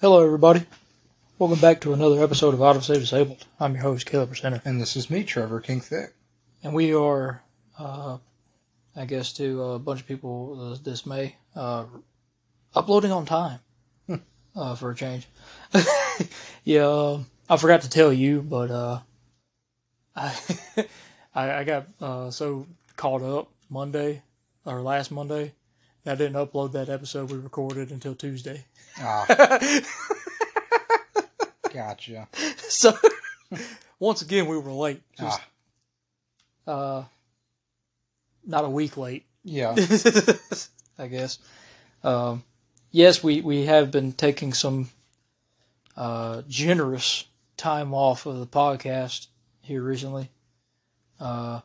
[0.00, 0.64] Hello, everybody.
[1.40, 3.44] Welcome back to another episode of Save Disabled.
[3.58, 6.14] I'm your host, Caleb Center, And this is me, Trevor King Thick.
[6.62, 7.42] and we are,
[7.76, 8.18] uh,
[8.94, 11.86] I guess, to a bunch of people uh, this May, uh,
[12.76, 13.58] uploading on time
[14.54, 15.26] uh, for a change.
[16.62, 19.00] yeah, um, I forgot to tell you, but uh,
[20.14, 20.38] I,
[21.34, 24.22] I I got uh, so caught up Monday
[24.64, 25.54] or last Monday
[26.08, 28.64] I didn't upload that episode we recorded until Tuesday.
[29.00, 29.26] Ah,
[31.72, 32.28] gotcha.
[32.58, 32.96] so
[34.00, 35.40] once again we were late just
[36.66, 37.04] Ah, uh
[38.46, 39.74] not a week late yeah.
[40.98, 41.38] i guess
[42.02, 42.42] um
[42.90, 44.88] yes we we have been taking some
[45.96, 47.24] uh generous
[47.56, 49.26] time off of the podcast
[49.60, 50.30] here recently
[51.20, 51.60] uh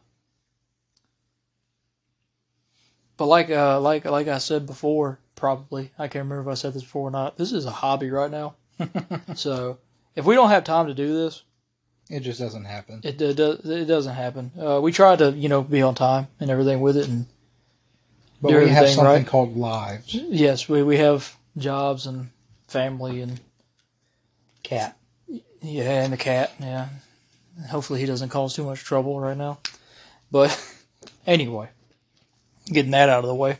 [3.23, 6.73] but like uh like like i said before probably i can't remember if i said
[6.73, 8.53] this before or not this is a hobby right now
[9.33, 9.77] so
[10.13, 11.43] if we don't have time to do this
[12.09, 12.99] It just doesn't happen.
[13.01, 13.63] It, it does.
[13.63, 14.51] It doesn't happen.
[14.59, 17.07] Uh, we try to, you know, be on time and everything with it.
[17.07, 17.27] And
[18.41, 19.25] But do we have something right.
[19.25, 20.13] called lives.
[20.13, 22.29] yes, we we have jobs and
[22.67, 23.39] family and
[24.63, 24.97] Cat.
[25.61, 26.51] yeah, and the cat.
[26.59, 26.89] Yeah.
[27.69, 29.59] Hopefully he doesn't cause too much trouble right now.
[30.29, 30.51] But
[31.25, 31.69] anyway,
[32.65, 33.57] getting that out of the way,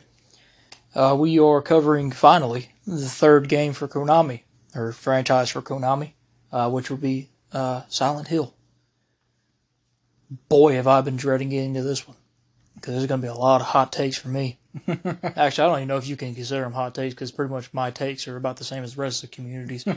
[0.94, 4.42] uh, we are covering finally the third game for Konami
[4.74, 6.12] or franchise for Konami,
[6.52, 8.54] uh, which will be uh, Silent Hill.
[10.48, 12.16] Boy, have I been dreading getting to this one
[12.74, 14.58] because there's going to be a lot of hot takes for me.
[14.88, 17.72] Actually, I don't even know if you can consider them hot takes because pretty much
[17.72, 19.84] my takes are about the same as the rest of the communities.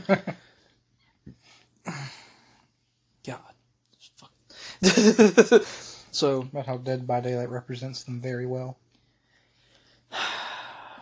[3.24, 3.40] God.
[6.10, 8.78] So, About how Dead by Daylight represents them very well.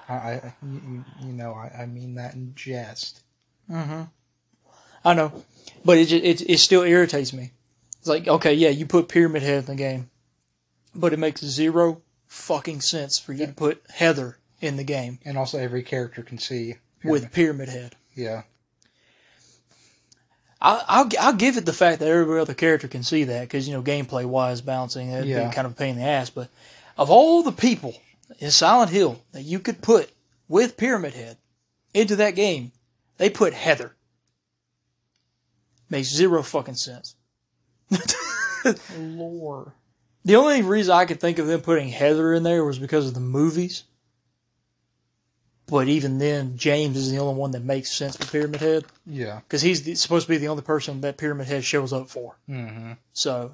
[0.09, 3.23] I, I you, you- know, I, I mean that in jest.
[3.71, 4.03] Mm-hmm.
[5.05, 5.33] I know,
[5.85, 7.53] but it, it it still irritates me.
[7.99, 10.11] It's like, okay, yeah, you put Pyramid Head in the game,
[10.95, 15.37] but it makes zero fucking sense for you to put Heather in the game And
[15.37, 16.77] also, every character can see.
[17.05, 17.95] with Pyramid Head.
[18.15, 18.43] Yeah.
[20.61, 23.69] I, I'll I'll give it the fact that every other character can see that because
[23.69, 25.49] you know gameplay wise balancing that'd Yeah.
[25.49, 26.31] be kind of a pain in the ass.
[26.31, 26.49] But
[26.97, 27.95] of all the people
[28.39, 30.11] in Silent Hill that you could put
[30.49, 31.37] with Pyramid Head
[31.95, 32.73] into that game,
[33.19, 33.95] they put Heather.
[35.89, 37.15] Makes zero fucking sense.
[38.99, 39.73] Lore.
[40.25, 43.15] The only reason I could think of them putting Heather in there was because of
[43.15, 43.85] the movies.
[45.69, 49.41] But even then, James is the only one that makes sense for Pyramid Head Yeah.
[49.41, 52.37] because he's the, supposed to be the only person that Pyramid Head shows up for.
[52.47, 53.53] hmm So,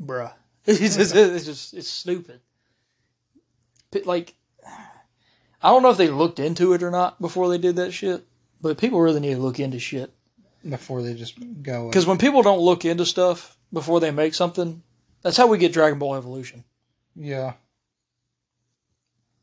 [0.00, 0.32] bruh,
[0.80, 2.40] it's just, it's just it's stupid.
[3.90, 4.34] P- Like,
[5.62, 8.24] I don't know if they looked into it or not before they did that shit,
[8.60, 10.12] but people really need to look into shit
[10.68, 11.88] Before they just go.
[11.88, 14.82] because when people don't look into stuff before they make something,
[15.22, 16.64] that's how we get Dragon Ball Evolution.
[17.16, 17.54] Yeah.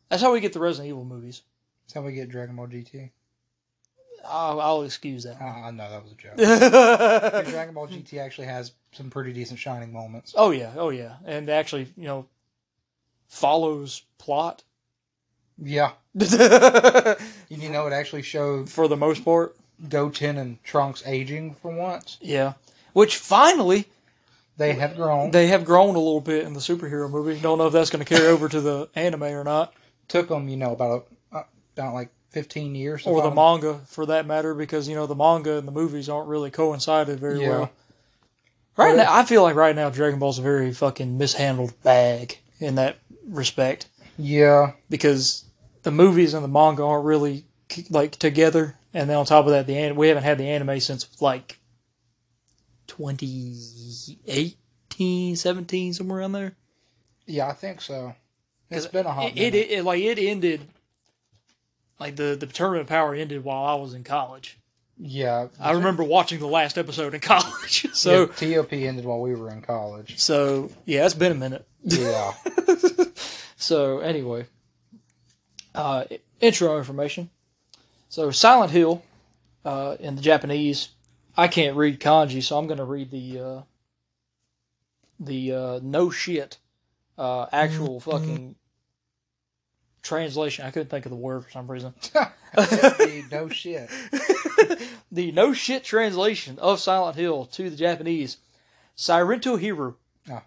[0.10, 1.42] That's how we get the Resident Evil movies.
[1.86, 3.12] That's how we get Dragon Ball GT.
[4.28, 5.42] I'll, I'll excuse that.
[5.42, 7.46] I know that was a joke.
[7.50, 10.34] Dragon Ball GT actually has some pretty decent shining moments.
[10.38, 12.26] Oh yeah, oh yeah, and actually, you know,
[13.28, 14.64] follows plot
[15.58, 15.92] Yeah.
[17.50, 19.56] You know, it actually showed for the most part.
[19.90, 22.18] Goten and Trunks aging for once.
[22.20, 22.54] Yeah,
[22.94, 23.86] which finally
[24.58, 25.30] They have grown.
[25.32, 27.40] they have grown a little bit in the superhero movie.
[27.40, 29.74] Don't know if that's going to carry over to the anime or not,
[30.08, 31.44] Took them, you know, about a, uh,
[31.76, 32.10] about like
[32.42, 33.06] fifteen years.
[33.08, 36.28] or the manga for that matter, because you know the manga and the movies aren't
[36.30, 37.50] really coincided very Yeah.
[37.50, 37.72] well.
[38.78, 42.76] Right now, I feel like right now Dragon Ball's a very fucking mishandled bag in
[42.76, 43.88] that respect
[44.18, 45.44] Yeah, because
[45.84, 47.46] the movies and the manga aren't really
[47.90, 50.80] like together, and then on top of that, the an- we haven't had the anime
[50.80, 51.58] since like
[52.88, 56.56] 2018, 17, somewhere around there.
[57.26, 58.14] yeah, I think so.
[58.70, 60.60] It's been a hot it, it, it like it ended
[62.00, 64.58] like the the tournament of power ended while I was in college.
[64.98, 67.88] yeah, I remember watching the last episode in college.
[67.94, 70.20] so yeah, TOP ended while we were in college.
[70.20, 71.66] so yeah, it's been a minute.
[71.84, 72.34] Yeah,
[73.60, 74.46] So anyway,
[75.74, 76.04] uh,
[76.40, 77.30] intro information.
[78.10, 79.04] So Silent Hill,
[79.66, 80.90] uh, in the Japanese,
[81.36, 83.62] I can't read kanji, so I'm going to read the uh,
[85.20, 86.58] the uh, no shit
[87.18, 88.56] uh, actual fucking
[90.08, 90.66] translation.
[90.66, 91.94] I couldn't think of the word for some reason.
[92.58, 93.88] Hey, no shit.
[95.12, 98.38] the no shit translation of Silent Hill to the Japanese,
[98.98, 99.96] Sirento Hero.
[100.32, 100.44] Ah.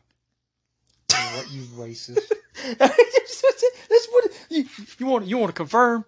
[1.37, 2.19] What you racist?
[2.79, 4.65] That's what you,
[4.99, 5.27] you want.
[5.27, 6.05] You want to confirm?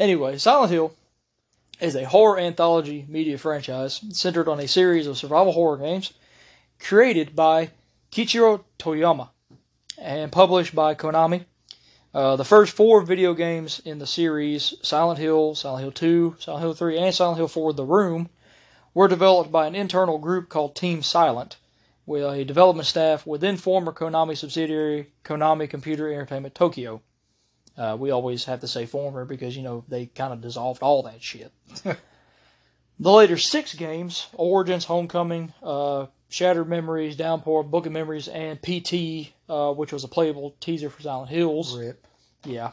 [0.00, 0.94] anyway, Silent Hill
[1.80, 6.12] is a horror anthology media franchise centered on a series of survival horror games
[6.78, 7.70] created by
[8.10, 9.30] Keiichiro Toyama
[9.98, 11.44] and published by Konami.
[12.14, 16.62] Uh, the first four video games in the series, Silent Hill, Silent Hill 2, Silent
[16.62, 18.30] Hill 3, and Silent Hill 4 The Room,
[18.94, 21.58] were developed by an internal group called Team Silent,
[22.06, 27.02] with a development staff within former Konami subsidiary Konami Computer Entertainment Tokyo.
[27.76, 31.02] Uh, we always have to say former because, you know, they kind of dissolved all
[31.02, 31.52] that shit.
[31.84, 39.32] the later six games Origins, Homecoming, uh, Shattered Memories, Downpour, Book of Memories, and PT,
[39.48, 41.78] uh, which was a playable teaser for Silent Hills.
[41.78, 42.06] Rip.
[42.44, 42.72] Yeah.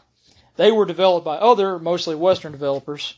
[0.56, 3.14] They were developed by other, mostly Western developers.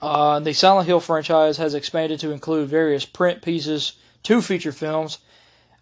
[0.00, 5.18] Uh, the Silent Hill franchise has expanded to include various print pieces, two feature films,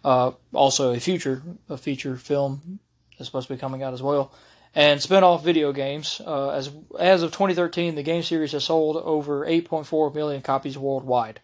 [0.03, 2.79] uh, also a future a feature film
[3.17, 4.31] is supposed to be coming out as well,
[4.73, 6.21] and spin-off video games.
[6.25, 11.41] Uh, as as of 2013, the game series has sold over 8.4 million copies worldwide.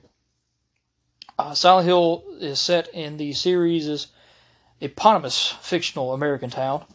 [1.37, 4.07] Uh, Silent Hill is set in the series'
[4.81, 6.85] eponymous fictional American town.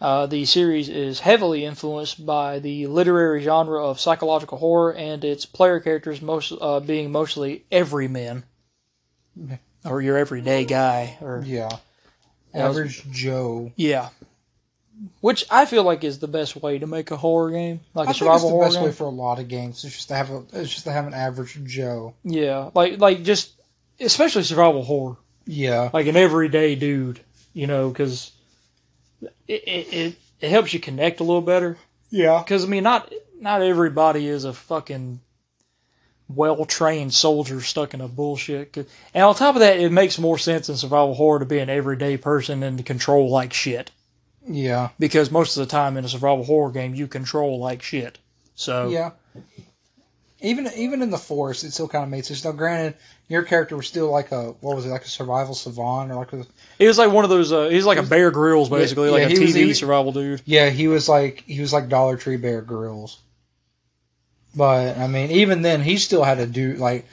[0.00, 5.46] Uh, the series is heavily influenced by the literary genre of psychological horror and its
[5.46, 8.44] player characters most uh, being mostly everymen,
[9.84, 11.68] or your everyday guy, or Yeah.
[12.54, 13.72] Average Joe.
[13.76, 14.08] yeah,
[15.22, 18.10] which I feel like is the best way to make a horror game, like I
[18.10, 18.84] a think it's survival the horror best game.
[18.84, 19.84] way for a lot of games.
[19.84, 20.44] It's just to have a.
[20.52, 22.12] It's just to have an average Joe.
[22.24, 23.52] yeah, like like just
[24.00, 25.16] especially survival horror.
[25.44, 25.90] Yeah.
[25.92, 27.20] like an everyday dude,
[27.52, 28.30] you know, because
[29.48, 31.76] it, it, it, helps you connect a little better.
[32.10, 32.40] Yeah.
[32.42, 35.20] Because I mean, not not everybody is a fucking
[36.28, 38.76] well trained soldier stuck in a bullshit.
[39.14, 41.70] And on top of that, it makes more sense in survival horror to be an
[41.70, 43.90] everyday person and to control like shit.
[44.46, 44.90] Yeah.
[44.98, 48.18] Because most of the time in a survival horror game, you control like shit.
[48.54, 49.10] So Yeah.
[50.42, 52.44] Even even in the forest, it still kind of made sense.
[52.44, 52.94] Now, granted,
[53.28, 56.32] your character was still like a what was it like a survival savant or like
[56.32, 56.44] a
[56.78, 57.52] he was like one of those.
[57.52, 59.74] Uh, he was like a Bear Grylls, basically, yeah, like a he was- TV he-
[59.74, 60.42] survival dude.
[60.44, 63.18] yeah he was like he was like Dollar Tree Bear Grylls.
[64.54, 67.06] But I mean, even then, he still had to do like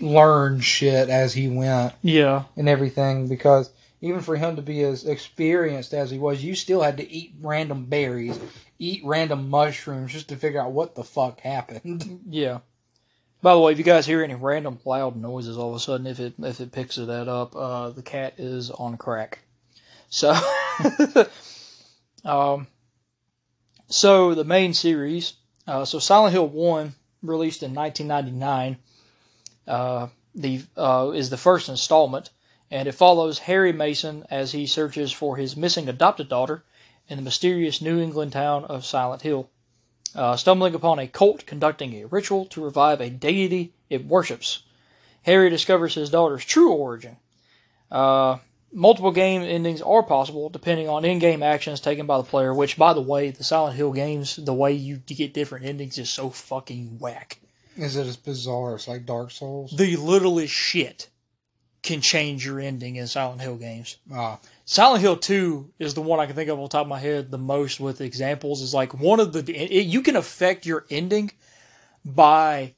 [0.00, 3.70] learn shit as he went Yeah, and everything because
[4.00, 7.32] even for him to be as experienced as he was, you still had to eat
[7.40, 8.38] random berries,
[8.78, 12.20] eat random mushrooms just to figure out what the fuck happened.
[12.28, 12.58] Yeah.
[13.44, 16.06] By the way, if you guys hear any random loud noises all of a sudden,
[16.06, 19.40] if it if it picks that up, uh, the cat is on crack.
[20.08, 20.32] So,
[22.24, 22.68] um,
[23.86, 25.34] so the main series,
[25.66, 28.78] uh, so Silent Hill One, released in 1999,
[29.68, 32.30] uh, the uh, is the first installment,
[32.70, 36.64] and it follows Harry Mason as he searches for his missing adopted daughter
[37.08, 39.50] in the mysterious New England town of Silent Hill
[40.14, 44.62] uh, stumbling upon a cult conducting a ritual to revive a deity it worships.
[45.22, 47.16] Harry discovers his daughter's true origin.
[47.90, 48.38] Uh,
[48.72, 52.52] multiple game endings are possible depending on in-game actions taken by the player.
[52.52, 56.10] Which, by the way, the Silent Hill games, the way you get different endings is
[56.10, 57.38] so fucking whack.
[57.76, 59.76] Is it as bizarre as like Dark Souls?
[59.76, 61.08] The littlest shit
[61.82, 63.96] can change your ending in Silent Hill games.
[64.12, 66.98] Ah, Silent Hill 2 is the one I can think of on top of my
[66.98, 68.62] head the most with examples.
[68.62, 71.30] Is like one of the it, you can affect your ending
[72.04, 72.74] by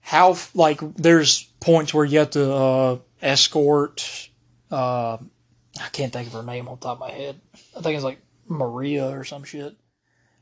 [0.00, 4.30] how like there's points where you have to uh, escort.
[4.70, 5.16] Uh,
[5.80, 7.40] I can't think of her name on top of my head.
[7.76, 9.74] I think it's like Maria or some shit.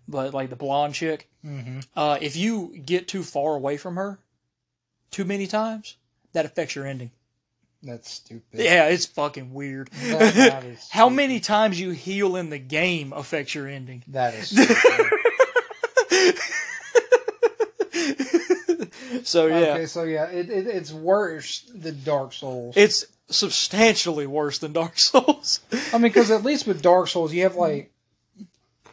[0.09, 1.81] But like the blonde chick, mm-hmm.
[1.95, 4.19] uh, if you get too far away from her,
[5.11, 5.97] too many times,
[6.33, 7.11] that affects your ending.
[7.83, 8.61] That's stupid.
[8.61, 9.91] Yeah, it's fucking weird.
[9.93, 14.03] That- How many times you heal in the game affects your ending.
[14.09, 15.13] That is stupid.
[19.25, 22.75] so yeah, Okay, so yeah, it, it, it's worse than Dark Souls.
[22.77, 25.61] it's substantially worse than Dark Souls.
[25.93, 27.93] I mean, because at least with Dark Souls, you have like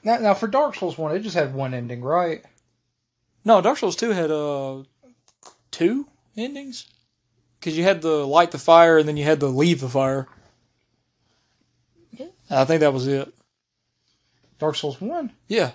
[0.03, 2.43] now, now for Dark Souls one, it just had one ending, right?
[3.43, 4.83] no, Dark Souls two had uh
[5.71, 6.87] two endings
[7.65, 10.27] because you had to light the fire and then you had to leave the fire.
[12.47, 13.33] I think that was it.
[14.59, 15.31] Dark Souls one.
[15.47, 15.71] Yeah,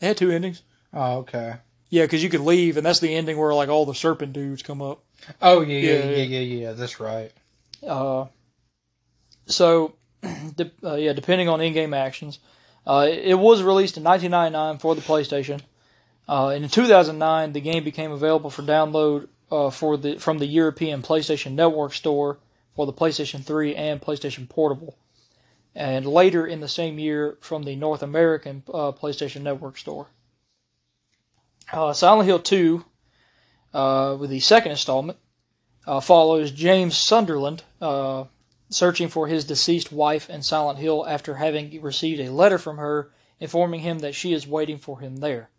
[0.00, 0.62] it had two endings.
[0.94, 1.56] Oh, okay.
[1.90, 4.62] Yeah, because you could leave, and that's the ending where like all the serpent dudes
[4.62, 5.04] come up.
[5.42, 6.38] Oh yeah, yeah, Yeah, yeah, yeah.
[6.40, 6.72] yeah, yeah.
[6.72, 7.30] That's right.
[7.86, 8.24] Uh,
[9.44, 9.96] so,
[10.56, 12.38] de- uh, yeah, depending on in-game actions,
[12.86, 15.60] uh, it was released in 1999 for the PlayStation.
[16.26, 20.46] Uh, and in 2009, the game became available for download uh, for the from the
[20.46, 22.38] European PlayStation Network store
[22.74, 24.96] for the PlayStation 3 and PlayStation Portable.
[25.74, 30.08] and later in the same year from the North American uh, PlayStation Network store.
[31.72, 32.84] Uh, Silent Hill 2,
[33.72, 35.18] uh, with the second installment,
[35.86, 38.24] uh, follows James Sunderland uh,
[38.68, 43.12] searching for his deceased wife in Silent Hill after having received a letter from her
[43.38, 45.50] informing him that she is waiting for him there.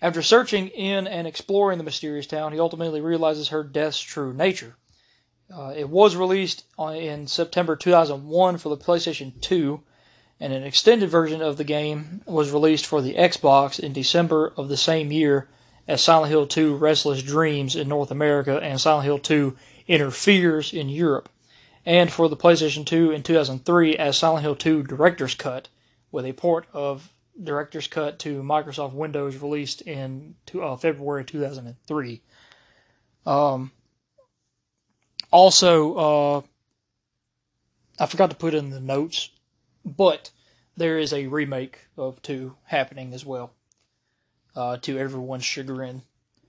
[0.00, 4.76] After searching in and exploring the mysterious town, he ultimately realizes her death's true nature.
[5.52, 9.80] Uh, it was released in September 2001 for the PlayStation 2,
[10.38, 14.68] and an extended version of the game was released for the Xbox in December of
[14.68, 15.48] the same year
[15.88, 19.56] as Silent Hill 2 Restless Dreams in North America and Silent Hill 2
[19.88, 21.28] Inner Fears in Europe,
[21.84, 25.68] and for the PlayStation 2 in 2003 as Silent Hill 2 Director's Cut,
[26.12, 27.10] with a port of
[27.42, 32.22] Director's Cut to Microsoft Windows released in two, uh, February 2003.
[33.26, 33.70] Um,
[35.30, 36.40] also, uh,
[37.98, 39.30] I forgot to put in the notes,
[39.84, 40.30] but
[40.76, 43.52] there is a remake of 2 happening as well,
[44.56, 46.02] uh, to everyone's chagrin.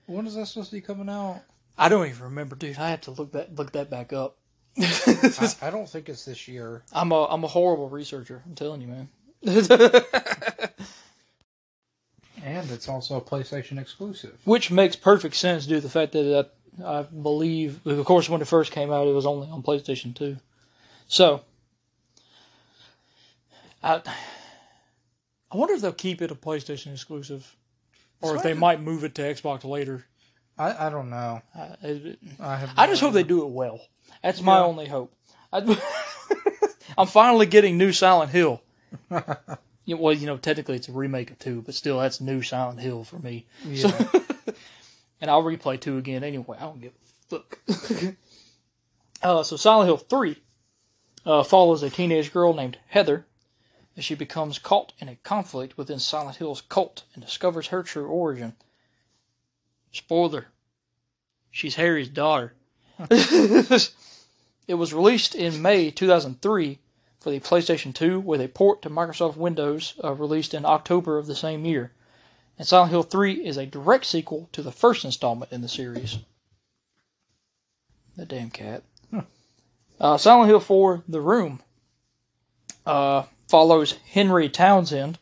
[0.05, 1.41] When is that supposed to be coming out?
[1.77, 2.77] I don't even remember, dude.
[2.77, 4.38] I have to look that look that back up.
[4.77, 6.84] I, I don't think it's this year.
[6.91, 8.43] I'm a I'm a horrible researcher.
[8.46, 9.10] I'm telling you, man.
[12.43, 14.38] And it's also a PlayStation exclusive.
[14.46, 16.48] Which makes perfect sense due to the fact that
[16.84, 20.15] I, I believe, of course, when it first came out, it was only on PlayStation
[20.15, 20.38] 2.
[21.08, 21.41] So,
[23.84, 24.01] I,
[25.51, 27.55] I wonder if they'll keep it a PlayStation exclusive,
[28.22, 30.05] or if they might move it to Xbox later.
[30.58, 31.41] I, I don't know.
[31.55, 32.72] I, it- I have.
[32.77, 33.79] I no just hope they do it well.
[34.24, 35.13] That's my only hope.
[35.51, 35.77] I,
[36.98, 38.62] I'm finally getting new Silent Hill.
[39.12, 39.36] Yeah,
[39.96, 43.03] well, you know, technically it's a remake of two, but still, that's new Silent Hill
[43.03, 43.46] for me.
[43.65, 43.89] Yeah.
[43.89, 44.24] So,
[45.22, 46.58] and I'll replay two again anyway.
[46.60, 47.60] I don't give a fuck.
[49.24, 50.38] uh, so Silent Hill three
[51.25, 53.25] uh, follows a teenage girl named Heather
[53.98, 58.08] as she becomes caught in a conflict within Silent Hill's cult and discovers her true
[58.08, 58.53] origin.
[59.91, 60.48] Spoiler:
[61.51, 62.53] she's Harry's daughter.
[63.10, 66.79] it was released in May 2003
[67.20, 71.28] for the PlayStation 2 with a port to Microsoft Windows uh, released in October of
[71.28, 71.92] the same year.
[72.58, 76.20] And Silent Hill 3 is a direct sequel to the first installment in the series.
[78.16, 78.84] The damn cat.
[80.00, 81.62] Uh, Silent Hill 4 The Room
[82.86, 85.20] uh, follows Henry Townsend,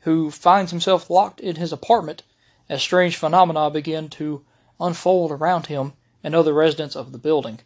[0.00, 2.22] who finds himself locked in his apartment
[2.68, 4.44] as strange phenomena begin to
[4.80, 7.60] unfold around him and other residents of the building.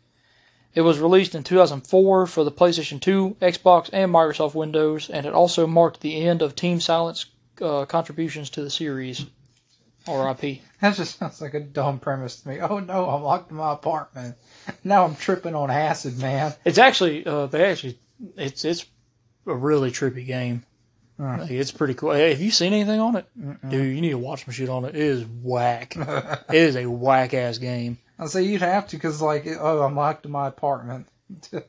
[0.76, 5.33] It was released in 2004 for the PlayStation 2, Xbox, and Microsoft Windows, and it
[5.33, 7.25] also marked the end of Team Silent's
[7.62, 9.25] uh, contributions to the series.
[10.06, 10.61] R.I.P.
[10.83, 12.61] That just sounds like a dumb premise to me.
[12.61, 14.37] Oh no, I'm locked in my apartment.
[14.85, 16.52] Now I'm tripping on acid, man.
[16.66, 17.99] It's actually, uh, they actually,
[18.37, 18.85] it's it's
[19.47, 20.62] a really trippy game.
[21.18, 22.12] Like, it's pretty cool.
[22.12, 23.71] Hey, have you seen anything on it, Mm-mm.
[23.71, 23.95] dude?
[23.95, 24.95] You need to watch some shit on it.
[24.95, 25.97] It is whack.
[25.99, 27.97] it is a whack ass game.
[28.19, 31.09] I say you'd have to because like oh I'm locked in my apartment.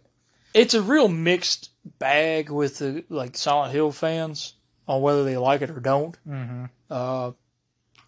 [0.54, 4.56] It's a real mixed bag with the like Silent Hill fans
[4.88, 6.18] on whether they like it or don't.
[6.28, 6.66] mm-hmm.
[6.90, 7.32] Uh,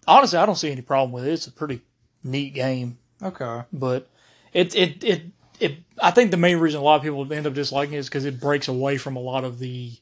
[0.08, 1.32] honestly, I don't see any problem with it.
[1.32, 1.80] It's a pretty
[2.24, 3.62] neat game, Okay.
[3.72, 4.08] but
[4.52, 5.22] it it it
[5.60, 5.78] it.
[6.02, 8.24] I think the main reason a lot of people end up disliking it is because
[8.24, 9.92] it breaks away from a lot of the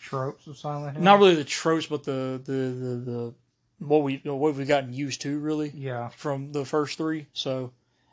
[0.00, 1.02] Tropes of Silent Hill.
[1.02, 3.34] not really the tropes, but the the the, the
[3.80, 6.08] what we what we've gotten used to really Yeah.
[6.10, 7.26] from the first three.
[7.32, 7.72] So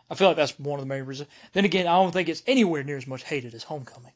[0.10, 1.30] I feel like that's one of the main reasons.
[1.54, 4.14] Then again, I don't think it's anywhere near as much hated as Homecoming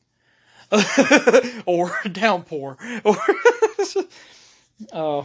[1.66, 3.18] or Downpour or
[4.94, 5.24] uh,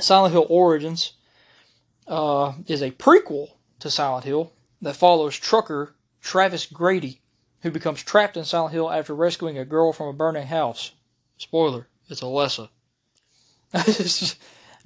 [0.00, 1.12] Silent Hill Origins
[2.08, 4.52] uh, is a prequel to Silent Hill
[4.82, 7.20] that follows trucker Travis Grady,
[7.62, 10.90] who becomes trapped in Silent Hill after rescuing a girl from a burning house.
[11.38, 12.68] Spoiler: It's Alessa.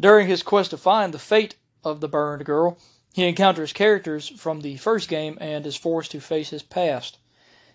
[0.00, 2.78] During his quest to find the fate of the burned girl,
[3.14, 7.18] he encounters characters from the first game and is forced to face his past.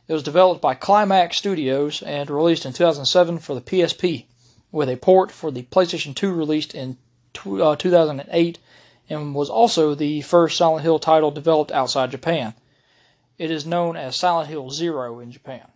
[0.07, 4.25] It was developed by Climax Studios and released in 2007 for the PSP,
[4.71, 6.97] with a port for the PlayStation 2 released in
[7.33, 8.59] tw- uh, 2008,
[9.09, 12.53] and was also the first Silent Hill title developed outside Japan.
[13.37, 15.67] It is known as Silent Hill Zero in Japan.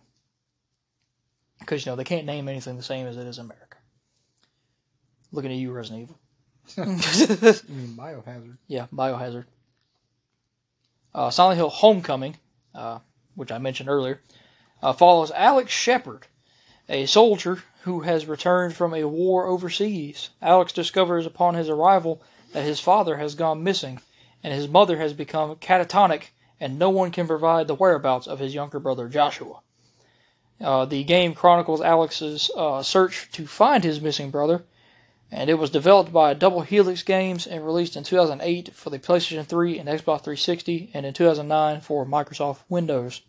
[1.58, 3.76] Because, you know, they can't name anything the same as it is in America.
[5.30, 6.18] Looking at you, Resident Evil.
[6.76, 8.56] You mean Biohazard?
[8.66, 9.44] Yeah, Biohazard.
[11.14, 12.36] Uh, Silent Hill Homecoming,
[12.74, 12.98] uh,
[13.34, 14.20] which I mentioned earlier,
[14.82, 16.26] uh, follows Alex Shepherd,
[16.88, 20.30] a soldier who has returned from a war overseas.
[20.42, 22.22] Alex discovers upon his arrival
[22.52, 24.00] that his father has gone missing,
[24.42, 26.24] and his mother has become catatonic,
[26.60, 29.60] and no one can provide the whereabouts of his younger brother Joshua.
[30.60, 34.64] Uh, the game chronicles Alex's uh, search to find his missing brother,
[35.30, 39.44] and it was developed by Double Helix Games and released in 2008 for the PlayStation
[39.44, 43.22] 3 and Xbox 360, and in 2009 for Microsoft Windows.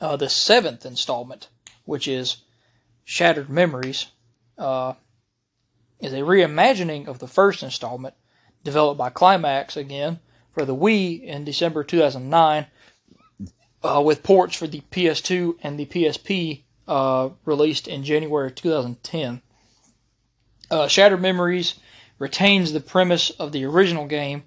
[0.00, 1.48] Uh, the seventh installment,
[1.84, 2.38] which is
[3.04, 4.08] Shattered Memories,
[4.58, 4.94] uh,
[6.00, 8.14] is a reimagining of the first installment,
[8.64, 10.18] developed by Climax again
[10.50, 12.66] for the Wii in December 2009,
[13.82, 19.40] uh, with ports for the PS2 and the PSP uh, released in January 2010.
[20.70, 21.76] Uh, Shattered Memories
[22.18, 24.44] retains the premise of the original game,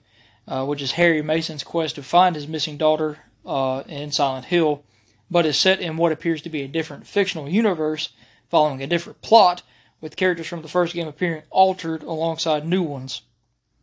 [0.47, 4.83] uh, which is Harry Mason's quest to find his missing daughter uh, in Silent Hill,
[5.31, 8.09] but is set in what appears to be a different fictional universe
[8.49, 9.61] following a different plot,
[10.01, 13.21] with characters from the first game appearing altered alongside new ones.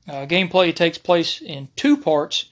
[0.09, 2.47] Uh, gameplay takes place in two parts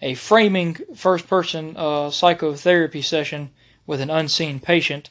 [0.00, 3.50] a framing first person uh, psychotherapy session
[3.86, 5.10] with an unseen patient,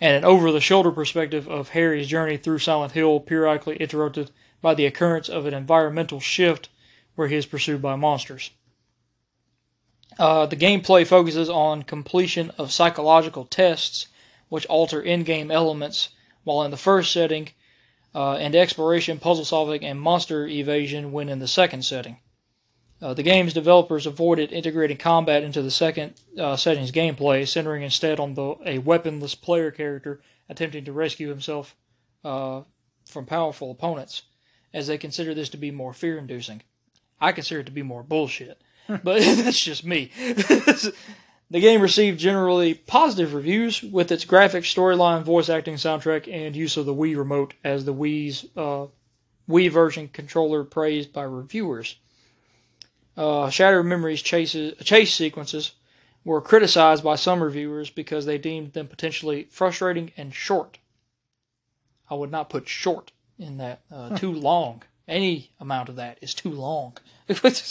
[0.00, 4.74] and an over the shoulder perspective of Harry's journey through Silent Hill, periodically interrupted by
[4.74, 6.68] the occurrence of an environmental shift
[7.14, 8.50] where he is pursued by monsters.
[10.18, 14.06] Uh, the gameplay focuses on completion of psychological tests,
[14.48, 16.10] which alter in game elements,
[16.44, 17.50] while in the first setting,
[18.14, 22.18] uh, and exploration, puzzle solving, and monster evasion when in the second setting.
[23.04, 28.18] Uh, the game's developers avoided integrating combat into the second uh, setting's gameplay, centering instead
[28.18, 31.76] on the, a weaponless player character attempting to rescue himself
[32.24, 32.62] uh,
[33.04, 34.22] from powerful opponents,
[34.72, 36.62] as they consider this to be more fear inducing.
[37.20, 38.58] I consider it to be more bullshit,
[38.88, 40.10] but that's just me.
[40.16, 40.94] the
[41.50, 46.86] game received generally positive reviews with its graphics, storyline, voice acting, soundtrack, and use of
[46.86, 48.86] the Wii remote as the Wii's uh,
[49.46, 51.96] Wii version controller praised by reviewers.
[53.16, 55.72] Uh, Shattered Memories chases, chase sequences
[56.24, 60.78] were criticized by some reviewers because they deemed them potentially frustrating and short.
[62.10, 63.82] I would not put short in that.
[63.90, 64.82] Uh, too long.
[65.06, 66.96] Any amount of that is too long.
[67.26, 67.68] the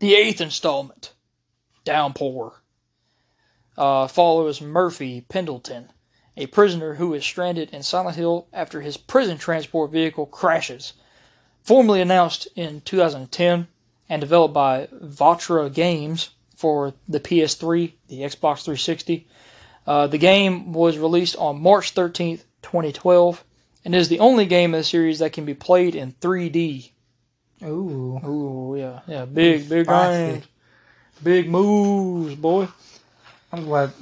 [0.00, 1.14] eighth installment,
[1.84, 2.62] Downpour,
[3.76, 5.90] uh, follows Murphy Pendleton,
[6.36, 10.92] a prisoner who is stranded in Silent Hill after his prison transport vehicle crashes
[11.68, 13.68] formally announced in 2010
[14.08, 19.28] and developed by Vatra Games for the PS3, the Xbox 360.
[19.86, 23.44] Uh, the game was released on March 13th, 2012,
[23.84, 26.90] and is the only game in the series that can be played in 3D.
[27.64, 28.18] Ooh.
[28.24, 30.44] Ooh, yeah, yeah, big, big Spicy.
[31.22, 32.66] big moves, boy.
[33.52, 33.92] I'm glad.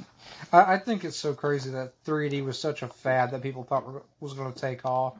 [0.53, 4.05] I, I think it's so crazy that 3D was such a fad that people thought
[4.21, 5.15] was going to take off.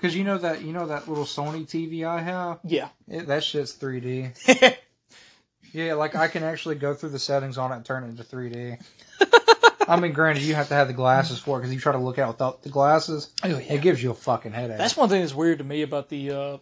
[0.00, 2.88] Because you know that you know that little Sony TV I have, Yeah.
[3.08, 4.76] it, that shit's 3D.
[5.72, 8.24] Yeah, like I can actually go through the settings on it and turn it into
[8.24, 8.82] 3D.
[9.86, 11.98] I mean, granted, you have to have the glasses for it because you try to
[11.98, 13.74] look out without the glasses, oh yeah.
[13.74, 14.78] it gives you a fucking headache.
[14.78, 16.58] That's one thing that's weird to me about the uh,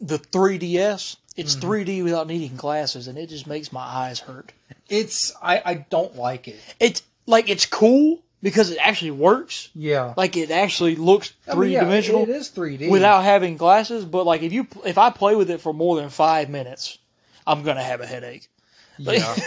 [0.00, 1.16] the 3DS.
[1.36, 4.52] It's 3D without needing glasses, and it just makes my eyes hurt.
[4.88, 6.60] it's I, I don't like it.
[6.78, 9.70] It's like it's cool because it actually works.
[9.74, 13.56] Yeah, Like it actually looks I mean, three yeah, dimensional It is 3D without having
[13.56, 14.04] glasses.
[14.04, 16.98] But like if you if I play with it for more than five minutes,
[17.46, 18.46] I'm gonna have a headache.
[18.98, 19.34] Yeah.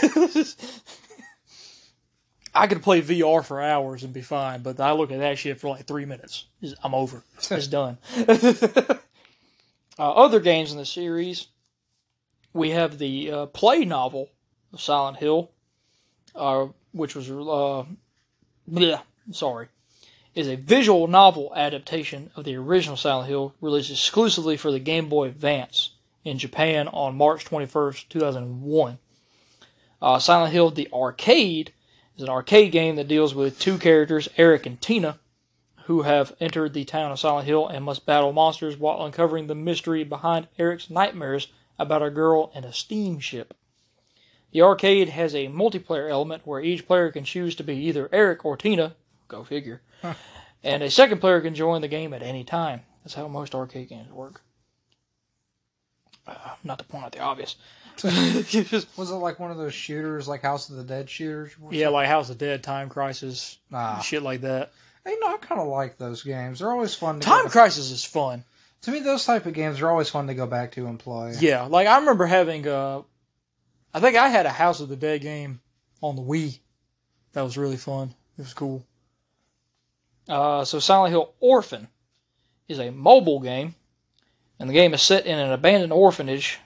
[2.54, 5.60] I could play VR for hours and be fine, but I look at that shit
[5.60, 6.46] for like three minutes.
[6.82, 7.22] I'm over.
[7.50, 7.98] It's done.
[8.26, 8.96] uh,
[9.96, 11.46] other games in the series,
[12.52, 14.28] we have the uh, play novel
[14.72, 15.52] of Silent Hill,
[16.34, 17.84] uh, which was uh,
[18.68, 19.00] bleh,
[19.32, 19.68] sorry,
[20.34, 25.08] is a visual novel adaptation of the original Silent Hill, released exclusively for the Game
[25.08, 25.90] Boy Advance
[26.24, 28.98] in Japan on March 21st, 2001.
[30.00, 31.72] Uh, Silent Hill the Arcade
[32.16, 35.18] is an arcade game that deals with two characters, Eric and Tina,
[35.84, 39.54] who have entered the town of Silent Hill and must battle monsters while uncovering the
[39.54, 43.54] mystery behind Eric's nightmares about a girl and a steamship.
[44.52, 48.44] The arcade has a multiplayer element where each player can choose to be either Eric
[48.44, 48.94] or Tina,
[49.28, 49.82] go figure,
[50.64, 52.80] and a second player can join the game at any time.
[53.04, 54.40] That's how most arcade games work.
[56.26, 56.34] Uh,
[56.64, 57.56] not to point out the obvious.
[58.04, 61.52] Was it like one of those shooters, like House of the Dead shooters?
[61.70, 64.00] yeah, like House of the Dead, Time Crisis, Ah.
[64.00, 64.72] shit like that.
[65.06, 66.58] You know, I kind of like those games.
[66.58, 67.20] They're always fun.
[67.20, 68.44] To Time Crisis is fun.
[68.82, 71.34] to me, those type of games are always fun to go back to and play.
[71.40, 73.02] Yeah, like I remember having uh
[73.92, 75.60] I think I had a House of the Dead game
[76.02, 76.58] on the Wii.
[77.32, 78.14] That was really fun.
[78.36, 78.84] It was cool.
[80.28, 81.88] Uh so Silent Hill Orphan
[82.68, 83.74] is a mobile game
[84.58, 86.58] and the game is set in an abandoned orphanage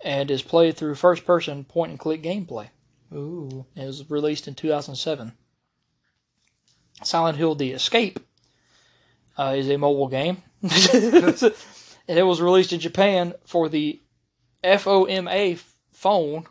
[0.00, 2.68] and is played through first person point and click gameplay.
[3.12, 3.64] Ooh.
[3.74, 5.32] It was released in 2007.
[7.02, 8.20] Silent Hill: The Escape
[9.36, 10.72] uh, is a mobile game, and
[12.08, 14.00] it was released in Japan for the
[14.64, 15.60] FOMA
[15.92, 16.46] phone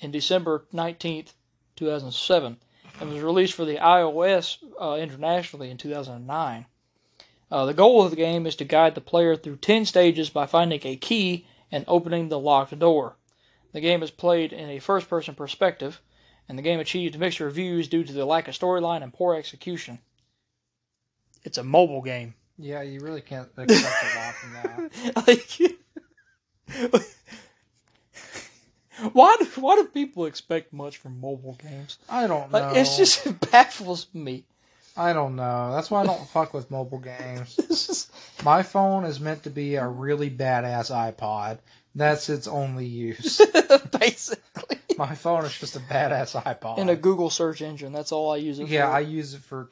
[0.00, 1.32] in December 19th,
[1.76, 2.56] 2007.
[3.00, 6.66] and was released for the iOS uh, internationally in 2009.
[7.50, 10.46] Uh, the goal of the game is to guide the player through 10 stages by
[10.46, 13.16] finding a key and opening the locked door.
[13.72, 16.00] The game is played in a first person perspective,
[16.48, 19.12] and the game achieved a mixture of views due to the lack of storyline and
[19.12, 19.98] poor execution.
[21.44, 22.34] It's a mobile game.
[22.58, 25.26] Yeah, you really can't expect a lot from that.
[25.26, 27.02] like,
[29.12, 31.98] why do, why do people expect much from mobile games?
[32.08, 32.58] I don't know.
[32.58, 34.44] Like, it's just it baffles me.
[34.96, 35.72] I don't know.
[35.72, 37.56] That's why I don't fuck with mobile games.
[37.68, 38.10] Just
[38.42, 41.58] My phone is meant to be a really badass iPod.
[41.94, 43.40] That's its only use.
[44.00, 46.78] basically My phone is just a badass iPod.
[46.78, 47.92] And a Google search engine.
[47.92, 48.96] That's all I use it yeah, for.
[48.96, 49.68] I use it for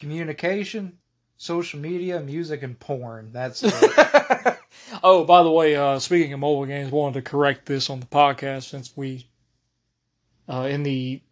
[0.00, 0.98] communication,
[1.38, 3.30] social media, music, and porn.
[3.32, 4.58] That's it.
[5.02, 8.06] oh, by the way, uh, speaking of mobile games, wanted to correct this on the
[8.06, 9.26] podcast since we,
[10.48, 11.22] uh, in the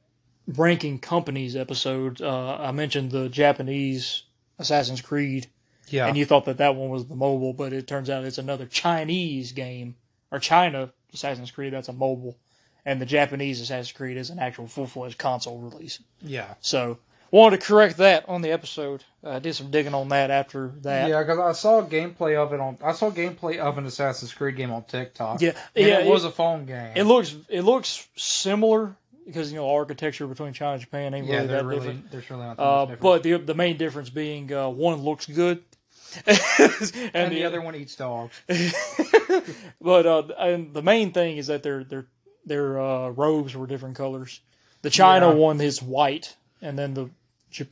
[0.47, 4.23] ranking companies episode, uh, I mentioned the Japanese
[4.59, 5.49] Assassin's Creed,
[5.89, 6.07] yeah.
[6.07, 8.67] and you thought that that one was the mobile, but it turns out it's another
[8.67, 9.97] Chinese game
[10.31, 12.39] or China Assassin's Creed that's a mobile,
[12.85, 16.01] and the Japanese Assassin's Creed is an actual full fledged console release.
[16.23, 16.55] yeah.
[16.61, 16.99] So
[17.37, 19.05] wanted to correct that on the episode.
[19.25, 21.09] I did some digging on that after that.
[21.09, 22.79] Yeah, because I saw gameplay of it on.
[22.83, 25.41] I saw gameplay of an Assassin's Creed game on TikTok.
[25.41, 26.93] Yeah, yeah, it was a phone game.
[26.95, 28.95] It looks it looks similar
[29.27, 32.11] because you know architecture between China and Japan ain't yeah, really that really, different.
[32.13, 33.03] there's really not that Uh, much difference.
[33.03, 35.63] but the the main difference being uh, one looks good,
[36.27, 38.35] and, and the other one eats dogs.
[39.81, 42.07] but uh, and the main thing is that their their
[42.45, 44.41] their uh, robes were different colors.
[44.83, 45.35] The China Yeah.
[45.35, 47.11] one is white, and then the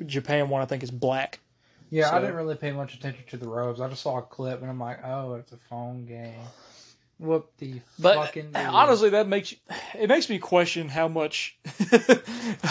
[0.06, 1.40] Japan one I think is black.
[1.90, 3.80] Yeah, So- I didn't really pay much attention to the robes.
[3.80, 6.34] I just saw a clip and I'm like, oh, it's a phone game.
[7.18, 8.50] Whoop the But fucking.
[8.54, 8.68] Uh, dude.
[8.74, 9.58] honestly, that makes you-
[9.98, 11.56] it makes me question how much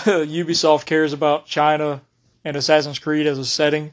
[0.05, 2.01] Ubisoft cares about China
[2.43, 3.91] and Assassin's Creed as a setting,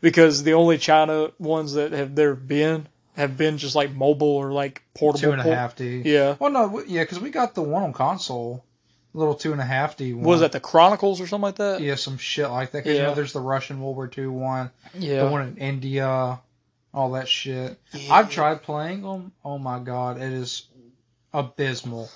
[0.00, 4.52] because the only China ones that have there been have been just like mobile or
[4.52, 5.20] like portable.
[5.20, 6.00] two and a half D.
[6.04, 6.36] Yeah.
[6.38, 8.64] Well, no, yeah, because we got the one on console,
[9.12, 10.24] little two and a half D one.
[10.24, 11.80] Was that the Chronicles or something like that?
[11.80, 12.82] Yeah, some shit like that.
[12.84, 13.06] 'Cause, you Yeah.
[13.08, 15.24] know, there's the Russian World War II one, Yeah.
[15.24, 16.38] the one in India,
[16.94, 17.78] all that shit.
[17.92, 18.14] Yeah.
[18.14, 19.32] I've tried playing them.
[19.44, 20.64] Oh my god, it is
[21.32, 22.10] abysmal.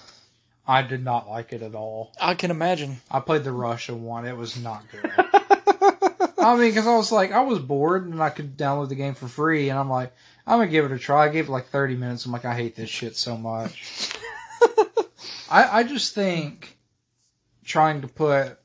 [0.66, 2.12] I did not like it at all.
[2.20, 3.00] I can imagine.
[3.10, 4.26] I played the Russia one.
[4.26, 5.10] It was not good.
[6.38, 9.14] I mean, because I was like, I was bored and I could download the game
[9.14, 10.12] for free, and I'm like,
[10.46, 11.24] I'm gonna give it a try.
[11.26, 12.26] I gave it like 30 minutes.
[12.26, 14.10] I'm like, I hate this shit so much.
[15.50, 16.73] I I just think
[17.64, 18.58] trying to put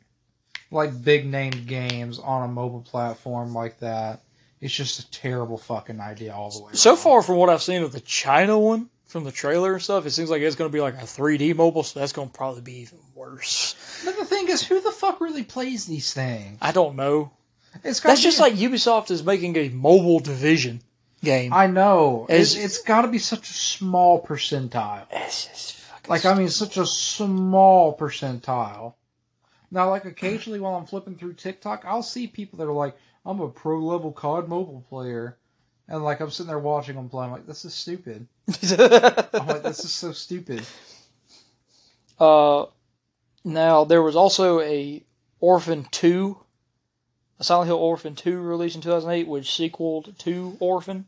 [0.72, 4.22] like big name games on a mobile platform like that.
[4.62, 6.72] It's just a terrible fucking idea all the way.
[6.74, 6.98] So around.
[7.00, 10.12] far, from what I've seen of the China one from the trailer and stuff, it
[10.12, 12.62] seems like it's going to be like a 3D mobile, so that's going to probably
[12.62, 14.02] be even worse.
[14.06, 16.58] But the thing is, who the fuck really plays these things?
[16.62, 17.32] I don't know.
[17.84, 20.82] It's That's just be- like Ubisoft is making a mobile division
[21.24, 21.54] game.
[21.54, 22.26] I know.
[22.30, 25.06] It's- It's, it's got to be such a small percentile.
[26.10, 28.96] It's just fucking Like, I mean, such a small percentile.
[29.72, 33.42] Now, like, occasionally while I'm flipping through TikTok, I'll see people that are like, I'm
[33.42, 35.38] a pro level COD mobile player.
[35.88, 37.26] And, like, I'm sitting there watching them play.
[37.26, 38.28] I'm like, this is stupid.
[38.48, 40.64] I'm like, this is so stupid.
[42.20, 42.66] uh,
[43.44, 45.04] now there was also a
[45.40, 46.40] Orphan Two,
[47.40, 51.08] a Silent Hill Orphan Two released in 2008, which sequeled to Orphan,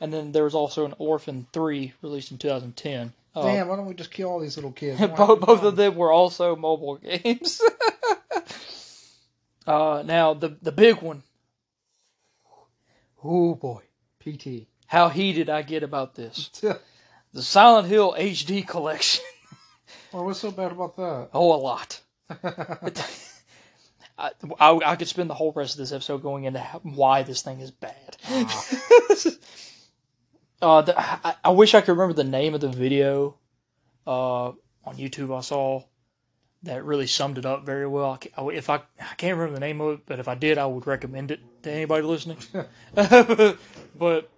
[0.00, 3.12] and then there was also an Orphan Three released in 2010.
[3.36, 4.98] Uh, Damn, why don't we just kill all these little kids?
[5.16, 7.60] both, both of them were also mobile games.
[9.66, 11.22] uh, now the the big one.
[13.22, 13.82] Oh boy,
[14.20, 14.68] PT.
[14.86, 16.48] how heated I get about this!
[17.34, 19.24] The Silent Hill HD collection.
[20.12, 21.28] well, what's so bad about that?
[21.34, 22.00] Oh, a lot.
[24.18, 27.22] I, I, I could spend the whole rest of this episode going into how, why
[27.22, 28.16] this thing is bad.
[30.62, 33.36] Uh, the, I, I wish I could remember the name of the video
[34.06, 35.82] uh, on YouTube I saw
[36.62, 38.18] that really summed it up very well.
[38.36, 40.58] I I- if I I can't remember the name of it, but if I did,
[40.58, 42.38] I would recommend it to anybody listening.
[42.94, 44.30] but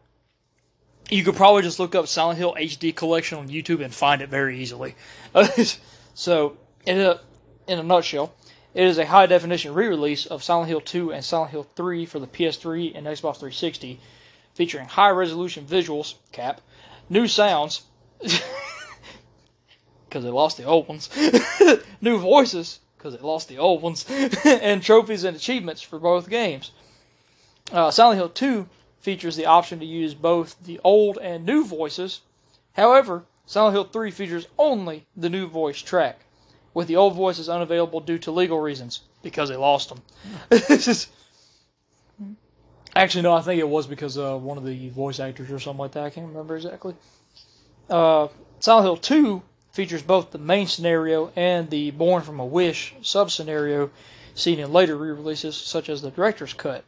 [1.11, 4.29] you could probably just look up Silent Hill HD collection on YouTube and find it
[4.29, 4.95] very easily.
[6.15, 7.21] so, in a,
[7.67, 8.35] in a nutshell,
[8.75, 12.05] it is a high definition re release of Silent Hill 2 and Silent Hill 3
[12.05, 14.01] for the PS3 and Xbox 360,
[14.59, 16.61] featuring high resolution visuals, cap,
[17.09, 17.83] new sounds,
[18.21, 21.09] because they lost the old ones,
[22.01, 24.05] new voices because they lost the old ones,
[24.45, 26.73] and trophies and achievements for both games.
[27.71, 28.69] Uh, Silent Hill 2
[28.99, 32.23] features the option to use both the old and new voices.
[32.73, 36.25] However, Silent Hill 3 features only the new voice track,
[36.75, 40.03] with the old voices unavailable due to legal reasons because they lost them.
[42.97, 45.79] Actually, no, I think it was because uh, one of the voice actors or something
[45.79, 46.05] like that.
[46.05, 46.95] I can't remember exactly.
[47.89, 48.29] Uh,
[48.61, 53.31] Silent Hill 2 features both the main scenario and the Born from a Wish sub
[53.31, 53.91] scenario
[54.35, 56.85] seen in later re releases, such as the Director's Cut.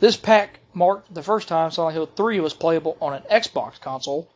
[0.00, 4.28] This pack marked the first time Silent Hill 3 was playable on an Xbox console,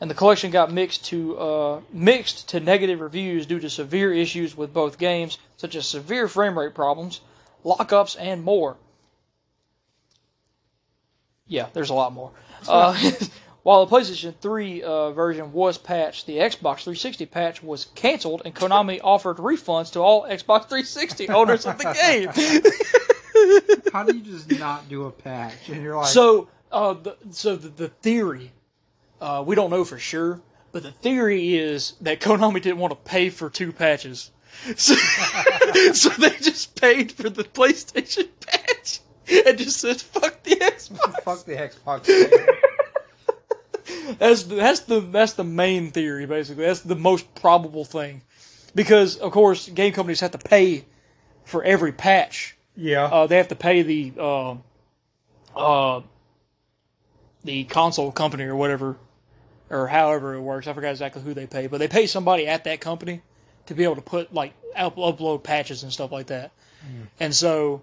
[0.00, 4.56] and the collection got mixed to uh, mixed to negative reviews due to severe issues
[4.56, 7.20] with both games, such as severe frame rate problems,
[7.64, 8.76] lockups, and more.
[11.46, 12.30] Yeah, there's a lot more.
[12.68, 12.94] Uh,
[13.62, 18.54] while the PlayStation 3 uh, version was patched, the Xbox 360 patch was canceled, and
[18.54, 21.92] Konami offered refunds to all Xbox 360 owners of the
[23.84, 23.92] game.
[23.92, 25.68] How do you just not do a patch?
[25.68, 28.52] And you're like, So, uh, the, so the, the theory,
[29.20, 30.40] uh, we don't know for sure,
[30.72, 34.30] but the theory is that Konami didn't want to pay for two patches,
[34.76, 34.94] so,
[35.94, 39.00] so they just paid for the PlayStation patch
[39.46, 42.06] and just said "fuck the Xbox." fuck the Xbox.
[44.18, 46.64] That's the, that's the that's the main theory basically.
[46.64, 48.22] That's the most probable thing,
[48.74, 50.84] because of course game companies have to pay
[51.44, 53.04] for every patch yeah.
[53.04, 54.56] uh, they have to pay the uh,
[55.56, 56.02] uh,
[57.44, 58.96] the console company or whatever,
[59.70, 60.66] or however it works.
[60.66, 63.22] I forgot exactly who they pay, but they pay somebody at that company
[63.66, 66.52] to be able to put like up- upload patches and stuff like that.
[67.20, 67.82] And so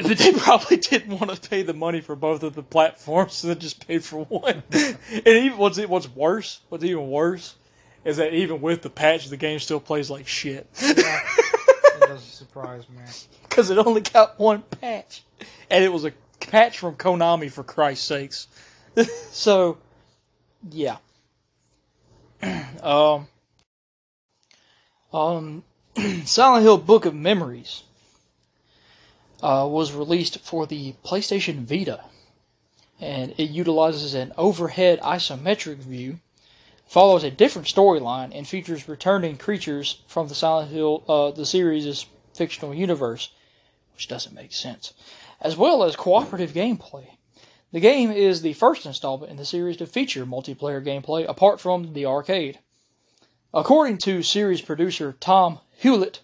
[0.08, 3.48] but they probably didn't want to pay the money for both of the platforms, so
[3.48, 4.62] they just paid for one.
[4.72, 7.54] and even what's what's worse, what's even worse,
[8.04, 10.66] is that even with the patch, the game still plays like shit.
[10.80, 10.92] Yeah.
[10.96, 12.98] It doesn't surprise me.
[13.48, 15.22] because it only got one patch,
[15.68, 18.48] and it was a patch from Konami for Christ's sakes.
[19.30, 19.78] so,
[20.70, 20.96] yeah.
[22.82, 23.28] um,
[25.12, 25.62] um,
[26.24, 27.82] Silent Hill Book of Memories
[29.42, 32.04] uh, was released for the PlayStation Vita,
[33.00, 36.20] and it utilizes an overhead isometric view,
[36.86, 42.06] follows a different storyline, and features returning creatures from the Silent Hill, uh, the series'
[42.34, 43.30] fictional universe,
[43.94, 44.92] which doesn't make sense,
[45.40, 47.06] as well as cooperative gameplay.
[47.72, 51.92] The game is the first installment in the series to feature multiplayer gameplay apart from
[51.92, 52.58] the arcade.
[53.54, 56.20] According to series producer Tomm Hulett,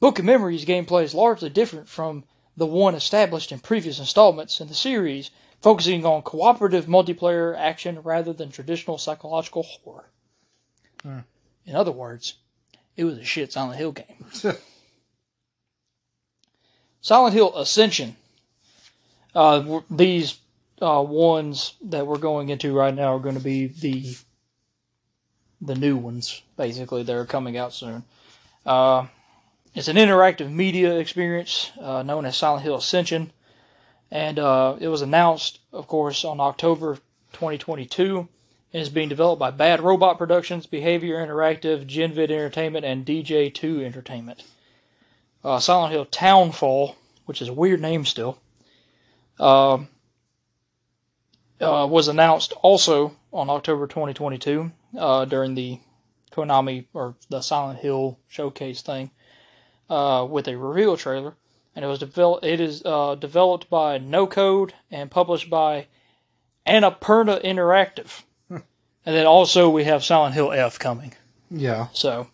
[0.00, 2.24] Book of Memories gameplay is largely different from
[2.56, 8.32] the one established in previous installments in the series, focusing on cooperative multiplayer action rather
[8.32, 10.10] than traditional psychological horror.
[11.02, 11.20] Hmm.
[11.64, 12.34] In other words,
[12.96, 14.26] it was a shit Silent Hill game.
[17.00, 18.16] Silent Hill Ascension.
[19.34, 20.38] Uh, these
[20.80, 24.16] uh, ones that we're going into right now are going to be the
[25.60, 27.04] the new ones, basically.
[27.04, 28.02] They're coming out soon.
[28.66, 29.06] Uh,
[29.74, 33.32] it's an interactive media experience uh, known as Silent Hill Ascension,
[34.10, 36.96] and uh, it was announced, of course, on October
[37.32, 38.18] 2022.
[38.18, 38.28] and
[38.72, 44.44] It is being developed by Bad Robot Productions, Behavior Interactive, Genvid Entertainment, and DJ2 Entertainment.
[45.42, 48.38] Uh, Silent Hill Townfall, which is a weird name still,
[49.40, 49.88] um,
[51.62, 55.80] uh, was announced also on October 2022 uh, during the
[56.30, 59.10] Konami or the Silent Hill showcase thing
[59.92, 61.34] uh, with a reveal trailer,
[61.76, 62.46] and it was developed.
[62.46, 65.86] It is uh, developed by No Code and published by
[66.66, 68.22] Annapurna Interactive.
[68.48, 68.62] and
[69.04, 71.12] then also we have Silent Hill F coming.
[71.50, 71.88] yeah.
[71.92, 72.28] So,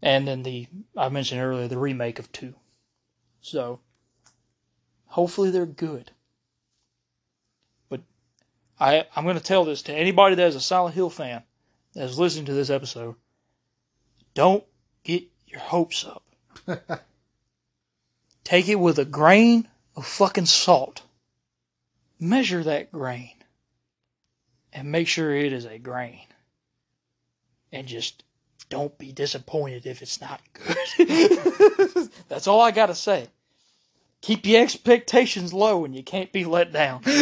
[0.00, 2.54] and then the I mentioned earlier the remake of two.
[3.42, 3.80] So,
[5.04, 6.12] hopefully they're good.
[7.90, 8.00] But
[8.80, 11.42] I I'm going to tell this to anybody that is a Silent Hill fan
[11.92, 13.16] that is listening to this episode.
[14.32, 14.64] Don't
[15.04, 16.22] get your hopes up.
[18.44, 21.02] Take it with a grain of fucking salt.
[22.18, 23.32] Measure that grain.
[24.72, 26.26] And make sure it is a grain.
[27.70, 28.24] And just
[28.68, 32.08] don't be disappointed if it's not good.
[32.28, 33.28] That's all I got to say.
[34.22, 37.02] Keep your expectations low and you can't be let down.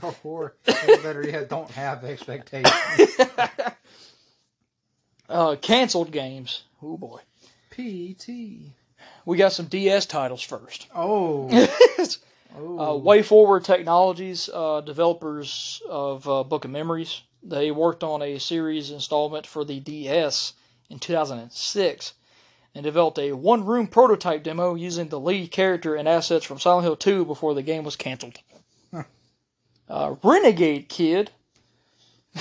[0.00, 2.72] Oh, or, or better yet, don't have expectations.
[5.28, 6.62] uh, canceled games.
[6.82, 7.20] Oh boy.
[7.70, 8.28] PT.
[9.24, 10.88] We got some DS titles first.
[10.94, 11.48] Oh.
[11.98, 12.06] uh,
[12.56, 12.96] oh.
[12.98, 18.90] Way Forward Technologies, uh, developers of uh, Book of Memories, They worked on a series
[18.90, 20.54] installment for the DS
[20.90, 22.14] in 2006
[22.74, 26.84] and developed a one room prototype demo using the lead character and assets from Silent
[26.84, 28.38] Hill 2 before the game was canceled.
[28.92, 29.04] Huh.
[29.88, 31.30] Uh, Renegade Kid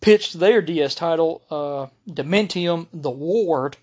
[0.00, 3.76] pitched their DS title, uh, Dementium the Ward,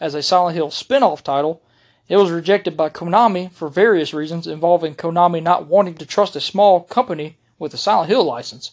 [0.00, 1.62] as a Silent Hill spin off title.
[2.08, 6.40] It was rejected by Konami for various reasons, involving Konami not wanting to trust a
[6.40, 8.72] small company with a Silent Hill license.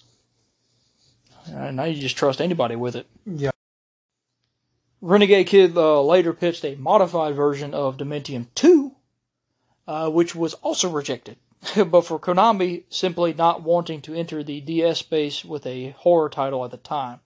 [1.54, 3.08] Uh, now you just trust anybody with it.
[3.26, 3.52] Yeah.
[5.02, 8.92] Renegade Kid uh, later pitched a modified version of Dementium 2,
[9.88, 11.38] uh, which was also rejected.
[11.88, 16.64] but for Konami simply not wanting to enter the DS space with a horror title
[16.66, 17.20] at the time.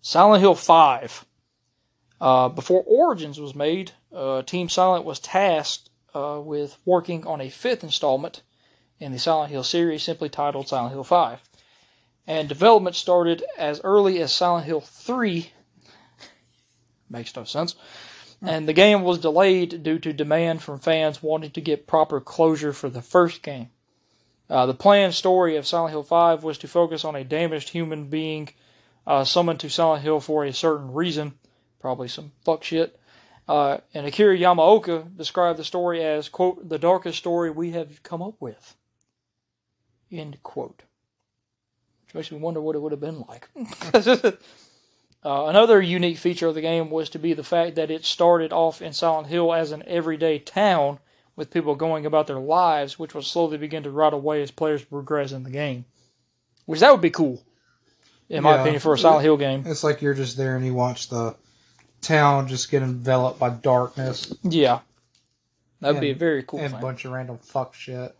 [0.00, 1.24] Silent Hill 5.
[2.20, 7.48] Uh, before Origins was made, uh, Team Silent was tasked uh, with working on a
[7.48, 8.42] fifth installment
[8.98, 11.40] in the Silent Hill series, simply titled Silent Hill 5.
[12.26, 15.50] And development started as early as Silent Hill 3.
[17.10, 17.74] Makes no sense.
[18.40, 22.72] And the game was delayed due to demand from fans wanting to get proper closure
[22.72, 23.70] for the first game.
[24.48, 28.06] Uh, the planned story of Silent Hill 5 was to focus on a damaged human
[28.06, 28.48] being
[29.06, 31.34] uh, summoned to Silent Hill for a certain reason,
[31.80, 32.98] probably some fuck shit.
[33.48, 38.22] Uh, and Akira Yamaoka described the story as, quote, the darkest story we have come
[38.22, 38.76] up with.
[40.12, 40.82] End quote.
[42.04, 43.48] Which makes me wonder what it would have been like.
[45.24, 48.52] Uh, another unique feature of the game was to be the fact that it started
[48.52, 51.00] off in Silent Hill as an everyday town
[51.34, 54.84] with people going about their lives, which will slowly begin to rot away as players
[54.84, 55.84] progress in the game.
[56.66, 57.42] Which that would be cool,
[58.28, 59.64] in my opinion, for a Silent Hill game.
[59.66, 61.34] It's like you're just there and you watch the
[62.00, 64.80] town just get enveloped by darkness Yeah,
[65.80, 68.14] that would be a very cool and a bunch of random fuck shit.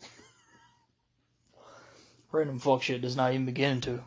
[2.32, 4.00] Random fuck shit does not even begin to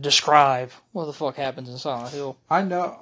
[0.00, 2.36] describe what the fuck happens in Silent Hill.
[2.50, 2.98] I know.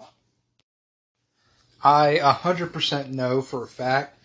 [1.82, 4.18] I a hundred percent know for a fact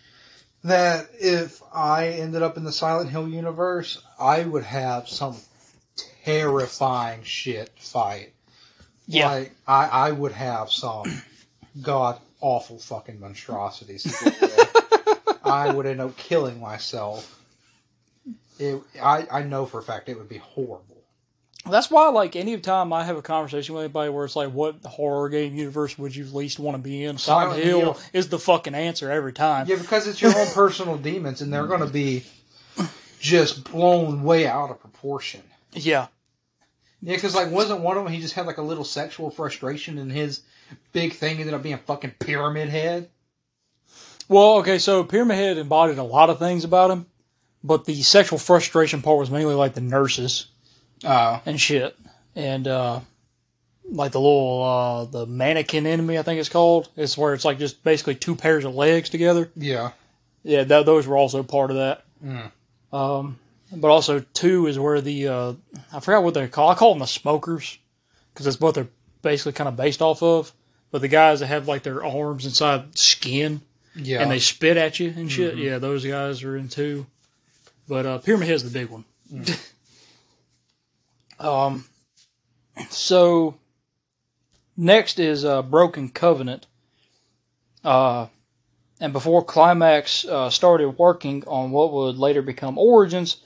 [0.64, 5.36] that if I ended up in the Silent Hill universe, I would have some
[6.24, 8.34] terrifying shit fight.
[9.08, 11.06] Yeah, Like I, I would have some
[11.82, 14.04] god awful fucking monstrosities.
[14.04, 15.40] to deal with.
[15.44, 17.36] I would end up killing myself.
[18.60, 20.89] It, I, I know for a fact it would be horrible.
[21.70, 24.84] That's why, like, any time I have a conversation with anybody where it's like, what
[24.86, 27.18] horror game universe would you least want to be in?
[27.18, 28.00] Silent, Silent Hill, Hill.
[28.14, 29.68] is the fucking answer every time.
[29.68, 32.24] Yeah, because it's your own personal demons, and they're going to be
[33.20, 35.42] just blown way out of proportion.
[35.74, 36.08] Yeah.
[37.02, 39.98] Yeah, because like wasn't one of them he just had like a little sexual frustration,
[39.98, 40.42] and his
[40.92, 43.10] big thing ended up being fucking pyramid head.
[44.28, 47.08] Well, okay, so Pyramid Head embodied a lot of things about him,
[47.64, 50.48] but the sexual frustration part was mainly like the nurses
[51.04, 51.96] Oh, and shit.
[52.36, 53.00] And, uh,
[53.92, 56.90] like the little, uh, the mannequin enemy, I think it's called.
[56.96, 59.50] It's where it's like just basically two pairs of legs together.
[59.56, 59.92] yeah.
[60.44, 62.06] Yeah, that, those were also part of that.
[62.26, 62.52] Mm.
[62.94, 63.38] Um,
[63.76, 65.54] but also two is where the uh,
[65.92, 66.70] I forgot what they call.
[66.70, 67.78] I call them the smokers
[68.34, 68.88] because that's what they're
[69.22, 70.54] basically kind of based off of.
[70.92, 73.60] But the guys that have like their arms inside skin
[73.96, 74.22] Yeah.
[74.22, 75.58] and they spit at you and shit.
[75.58, 77.06] Yeah, those guys are in two.
[77.90, 79.04] But uh, Pyramid Head's the big one.
[81.40, 81.86] um,
[82.90, 83.56] so
[84.78, 86.68] next is uh, Broken Covenant.
[87.84, 88.28] Uh,
[89.00, 93.38] and before Climax uh, started working on what would later become Origins,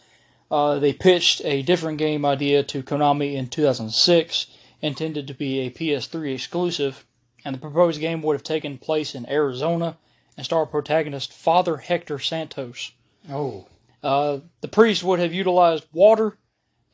[0.50, 4.48] uh, they pitched a different game idea to Konami in 2006,
[4.82, 7.06] intended to be a PS3 exclusive,
[7.46, 9.98] and the proposed game would have taken place in Arizona
[10.38, 12.92] and star protagonist Father Hector Santos.
[13.30, 13.68] oh.
[14.02, 16.38] Uh, the priest would have utilized water,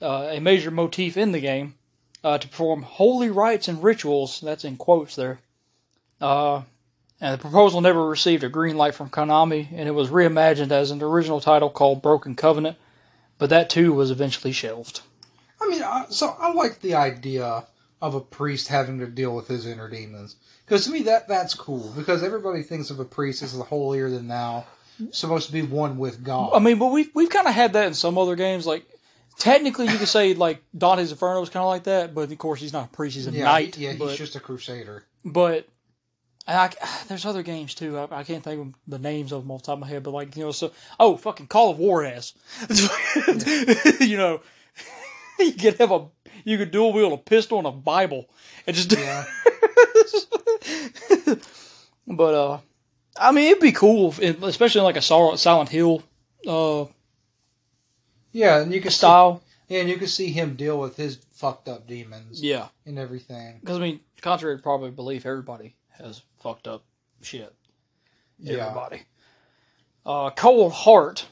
[0.02, 1.76] uh, a major motif in the game,
[2.24, 4.42] uh, to perform holy rites and rituals.
[4.42, 5.40] That's in quotes there.
[6.20, 6.64] Uh,
[7.22, 10.92] and the proposal never received a green light from Konami, and it was reimagined as
[10.92, 12.78] an original title called Broken Covenant,
[13.38, 15.02] but that too was eventually shelved.
[15.62, 17.66] I mean, I, so I like the idea
[18.02, 21.54] of a priest having to deal with his inner demons because to me that that's
[21.54, 24.66] cool because everybody thinks of a priest as the holier than thou,
[25.12, 26.52] supposed to be one with God.
[26.54, 28.68] I mean, but we've we've kind of had that in some other games.
[28.68, 28.86] Like
[29.40, 32.60] technically, you could say like Dante's Inferno is kind of like that, but of course
[32.60, 33.78] he's not a priest; he's a yeah, knight.
[33.78, 35.04] yeah, he's just a crusader.
[35.26, 35.68] but
[36.48, 36.70] I,
[37.08, 37.98] there's other games too.
[37.98, 40.04] I, I can't think of the names of them off the top of my head,
[40.04, 44.42] but like you know, so oh, fucking Call of Juarez has, you know,
[45.40, 46.06] you could have a
[46.44, 48.30] you could dual wield a pistol and a Bible
[48.68, 49.26] and just Yeah.
[52.08, 52.60] but uh,
[53.18, 56.04] I mean, it'd be cool, if, especially in like a Silent Hill
[56.48, 56.86] uh
[58.32, 59.42] Yeah, and you can style.
[59.68, 63.60] Yeah, and you can see him deal with his fucked up demons Yeah, and everything.
[63.60, 66.84] because I mean, contrary to probably belief, everybody has fucked up
[67.22, 67.54] shit.
[68.40, 68.66] Yeah.
[68.68, 69.04] Everybody.
[70.06, 71.26] Uh, Cold Heart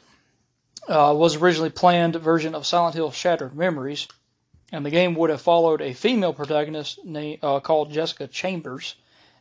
[0.88, 4.08] uh, was originally planned version of Silent Hill Shattered Memories,
[4.72, 8.95] and the game would have followed a female protagonist named, uh, called Jessica Chambers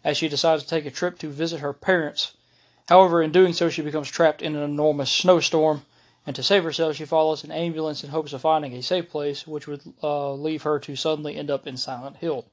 [0.04, 2.32] as she decides to take a trip to visit her parents.
[2.88, 5.82] However, in doing so, she becomes trapped in an enormous snowstorm,
[6.26, 9.46] and to save herself, she follows an ambulance in hopes of finding a safe place,
[9.46, 12.44] which would uh, leave her to suddenly end up in Silent Hill.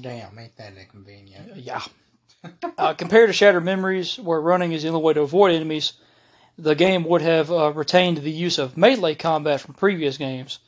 [0.00, 1.56] Damn, ain't that inconvenient?
[1.56, 1.82] Yeah.
[2.78, 5.94] uh, compared to Shattered Memories, where running is the only way to avoid enemies,
[6.58, 10.58] the game would have uh, retained the use of melee combat from previous games,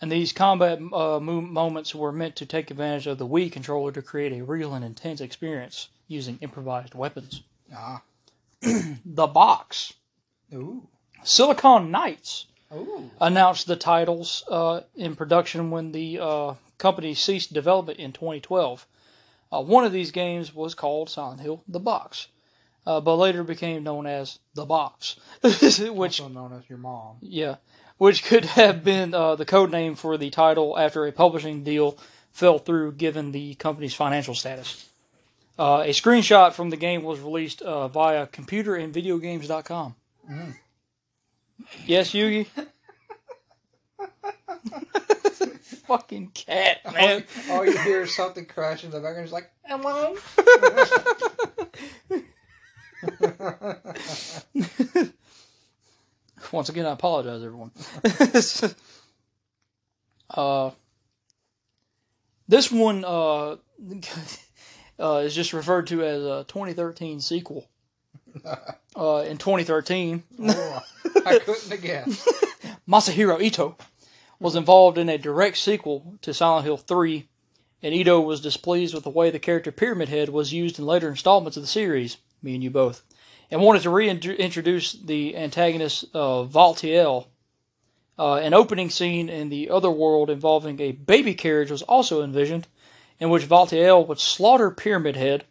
[0.00, 3.92] and these combat uh, mo- moments were meant to take advantage of the Wii controller
[3.92, 7.42] to create a real and intense experience using improvised weapons.
[7.74, 8.02] Ah.
[9.04, 9.94] The Box,
[10.52, 10.88] Ooh.
[11.24, 13.10] Silicon Knights, Ooh.
[13.20, 18.86] announced the titles uh, in production when the uh, company ceased development in 2012.
[19.52, 22.28] Uh, one of these games was called Silent Hill: The Box,
[22.86, 27.16] uh, but later became known as The Box, which also known as your mom.
[27.20, 27.56] yeah,
[27.98, 31.96] which could have been uh, the code name for the title after a publishing deal
[32.32, 34.88] fell through, given the company's financial status.
[35.56, 39.94] Uh, a screenshot from the game was released uh, via computerandvideogames.com.
[40.28, 40.54] Mm.
[41.86, 42.46] Yes, Yugi.
[45.86, 47.24] Fucking cat, All, man.
[47.50, 49.24] all you hear is something crashing in the background.
[49.24, 50.16] It's like, hello.
[56.52, 57.70] Once again, I apologize, everyone.
[60.30, 60.70] uh,
[62.48, 63.56] this one uh,
[64.98, 67.68] uh, is just referred to as a 2013 sequel.
[68.96, 70.80] Uh, in 2013, Oh,
[71.26, 72.28] I couldn't have guessed.
[72.88, 73.76] Masahiro Ito
[74.38, 77.26] was involved in a direct sequel to Silent Hill 3,
[77.82, 81.08] and Ito was displeased with the way the character Pyramid Head was used in later
[81.08, 83.02] installments of the series, me and you both,
[83.50, 87.26] and wanted to reintroduce the antagonist uh, Valtiel.
[88.16, 92.68] Uh, an opening scene in the other world involving a baby carriage was also envisioned,
[93.18, 95.44] in which Valtiel would slaughter Pyramid Head.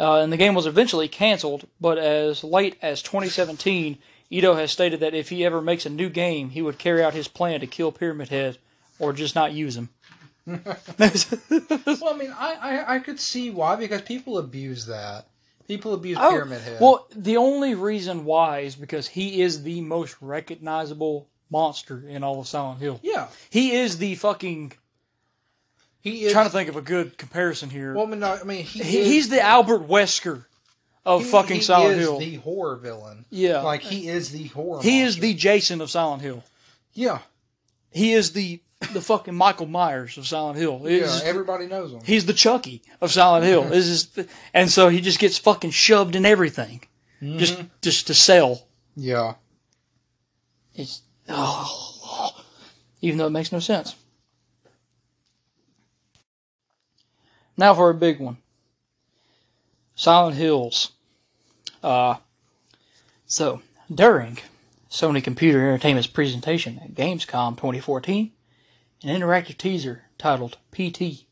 [0.00, 3.98] Uh, and the game was eventually canceled, but as late as 2017,
[4.30, 7.12] Ito has stated that if he ever makes a new game, he would carry out
[7.14, 8.58] his plan to kill Pyramid Head
[8.98, 9.90] or just not use him.
[10.46, 15.26] Well, I mean, I, I, I could see why because people abuse that.
[15.68, 16.80] People abuse Oh, Pyramid Head.
[16.80, 22.40] Well, the only reason why is because he is the most recognizable monster in all
[22.40, 22.98] of Silent Hill.
[23.02, 24.72] yeah, He is the fucking.
[26.02, 26.32] He is.
[26.32, 27.94] trying to think of a good comparison here.
[27.94, 30.44] Well, I mean, no, I mean, he, he, is, he's the Albert Wesker
[31.06, 32.18] of he- fucking he Silent is Hill.
[32.18, 33.24] the horror villain.
[33.30, 34.82] yeah, Like he is the horror.
[34.82, 36.44] he is the Jason of Silent Hill.
[36.94, 37.20] yeah,
[37.90, 38.60] He is the
[38.92, 40.80] the fucking Michael Myers of Silent Hill.
[40.84, 41.20] yeah.
[41.22, 42.00] Everybody knows him.
[42.04, 43.62] He's the Chucky of Silent Hill.
[43.62, 46.80] This is, and so he just gets fucking shoved in everything,
[47.22, 47.70] just Mhm.
[47.80, 48.66] just to sell.
[48.96, 49.34] yeah.
[50.74, 52.32] It's oh,
[53.02, 53.94] even though it makes no sense.
[57.56, 58.38] Now for a big one.
[59.94, 60.92] Silent Hills.
[61.82, 62.16] Uh,
[63.26, 64.38] so during
[64.90, 68.32] Sony Computer Entertainment's presentation at Gamescom 2014,
[69.04, 71.24] an interactive teaser titled PT,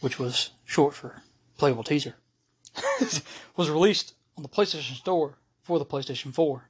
[0.00, 1.22] which was short for
[1.58, 2.16] playable teaser,
[3.56, 6.68] was released on the PlayStation Store for the PlayStation 4.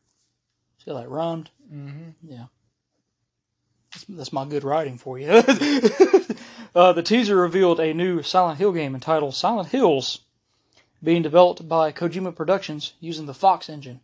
[0.79, 1.51] See how that rhymed?
[1.73, 2.11] Mm-hmm.
[2.29, 2.47] Yeah.
[3.93, 5.29] That's, that's my good writing for you.
[6.75, 10.20] uh, the teaser revealed a new Silent Hill game entitled Silent Hills,
[11.03, 14.01] being developed by Kojima Productions using the Fox engine,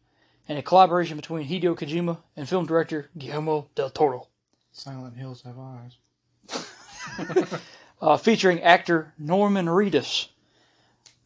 [0.49, 4.27] and a collaboration between Hideo Kojima and film director Guillermo del Toro.
[4.73, 5.97] Silent Hills have eyes.
[8.01, 10.29] uh, featuring actor Norman Reedus.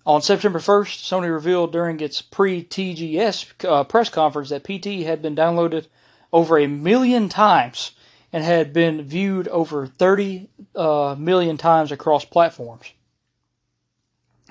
[0.05, 5.23] On September 1st, Sony revealed during its pre TGS uh, press conference that PT had
[5.23, 5.87] been downloaded
[6.33, 7.93] over a million times
[8.33, 12.93] and had been viewed over 30 uh, million times across platforms.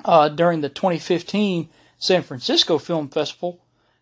[0.05, 3.59] Uh, during the 2015 San Francisco Film Festival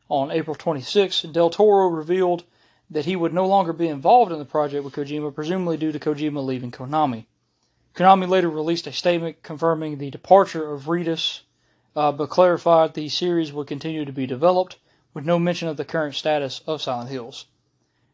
[0.10, 2.44] on April 26, Del Toro revealed
[2.90, 6.00] that he would no longer be involved in the project with Kojima, presumably due to
[6.00, 7.26] Kojima leaving Konami.
[7.94, 11.42] Konami later released a statement confirming the departure of Reedus,
[11.96, 14.78] uh, but clarified the series would continue to be developed,
[15.14, 17.46] with no mention of the current status of Silent Hills.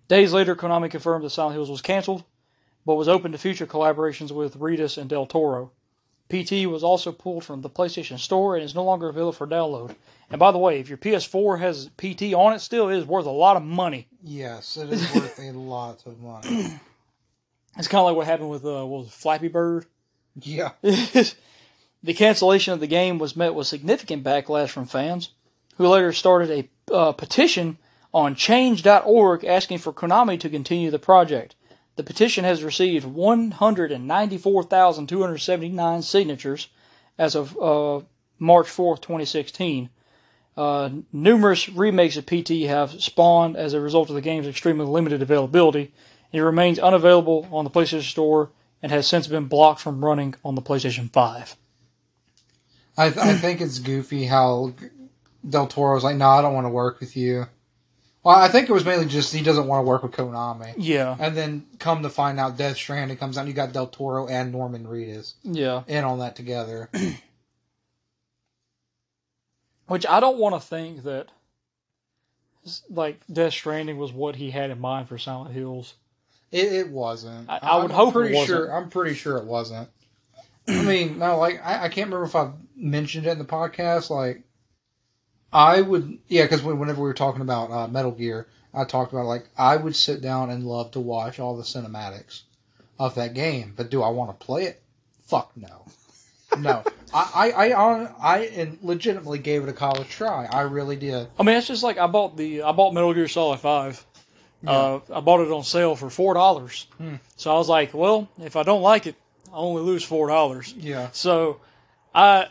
[0.08, 2.24] Days later, Konami confirmed that Silent Hills was canceled,
[2.86, 5.72] but was open to future collaborations with Reedus and Del Toro.
[6.30, 9.96] PT was also pulled from the PlayStation Store and is no longer available for download.
[10.30, 13.26] And by the way, if your PS4 has PT on it still, it is worth
[13.26, 14.08] a lot of money.
[14.24, 16.80] Yes, it is worth a lot of money.
[17.78, 19.86] It's kind of like what happened with uh, was it, Flappy Bird.
[20.42, 20.72] Yeah.
[20.82, 25.32] the cancellation of the game was met with significant backlash from fans,
[25.76, 27.78] who later started a uh, petition
[28.16, 31.54] on Change.org asking for Konami to continue the project.
[31.98, 36.70] The petition has received 194,279 signatures
[37.18, 38.00] as of uh,
[38.40, 39.90] March 4, 2016.
[40.56, 45.22] Uh, numerous remakes of PT have spawned as a result of the game's extremely limited
[45.22, 45.92] availability.
[46.32, 48.50] It remains unavailable on the PlayStation Store
[48.82, 51.58] and has since been blocked from running on the PlayStation 5.
[52.98, 54.72] I, th- I think it's goofy how
[55.48, 57.48] Del Toro's like, no, I don't want to work with you.
[58.26, 60.74] Well, I think it was mainly just he doesn't want to work with Konami.
[60.78, 63.86] Yeah, And then come to find out Death Stranding comes out and you got Del
[63.86, 65.84] Toro and Norman Reedus yeah.
[65.88, 66.90] in on that together.
[69.88, 71.28] Which I don't want to think that,
[72.90, 75.94] like, Death Stranding was what he had in mind for Silent Hills.
[76.52, 77.48] It, it wasn't.
[77.48, 78.48] I- I would I'm hope it pretty wasn't.
[78.58, 78.76] sure.
[78.76, 79.88] I'm pretty sure it wasn't.
[80.68, 84.10] I mean, no, like I, I can't remember if I mentioned it in the podcast.
[84.10, 84.42] Like,
[85.56, 89.26] I would, yeah, because whenever we were talking about uh, Metal Gear, I talked about
[89.26, 92.42] like I would sit down and love to watch all the cinematics
[93.00, 93.74] of that game.
[93.76, 94.82] But do I want to play it?
[95.24, 95.86] Fuck no,
[96.60, 96.84] no.
[97.14, 100.46] I I I, on, I and legitimately gave it a college try.
[100.46, 101.28] I really did.
[101.40, 104.06] I mean, it's just like I bought the I bought Metal Gear Solid Five.
[104.68, 106.88] Uh, I bought it on sale for four dollars.
[106.98, 107.16] Hmm.
[107.38, 109.16] So I was like, well, if I don't like it,
[109.54, 110.74] I only lose four dollars.
[110.74, 111.10] Yeah.
[111.14, 111.62] So
[112.14, 112.48] I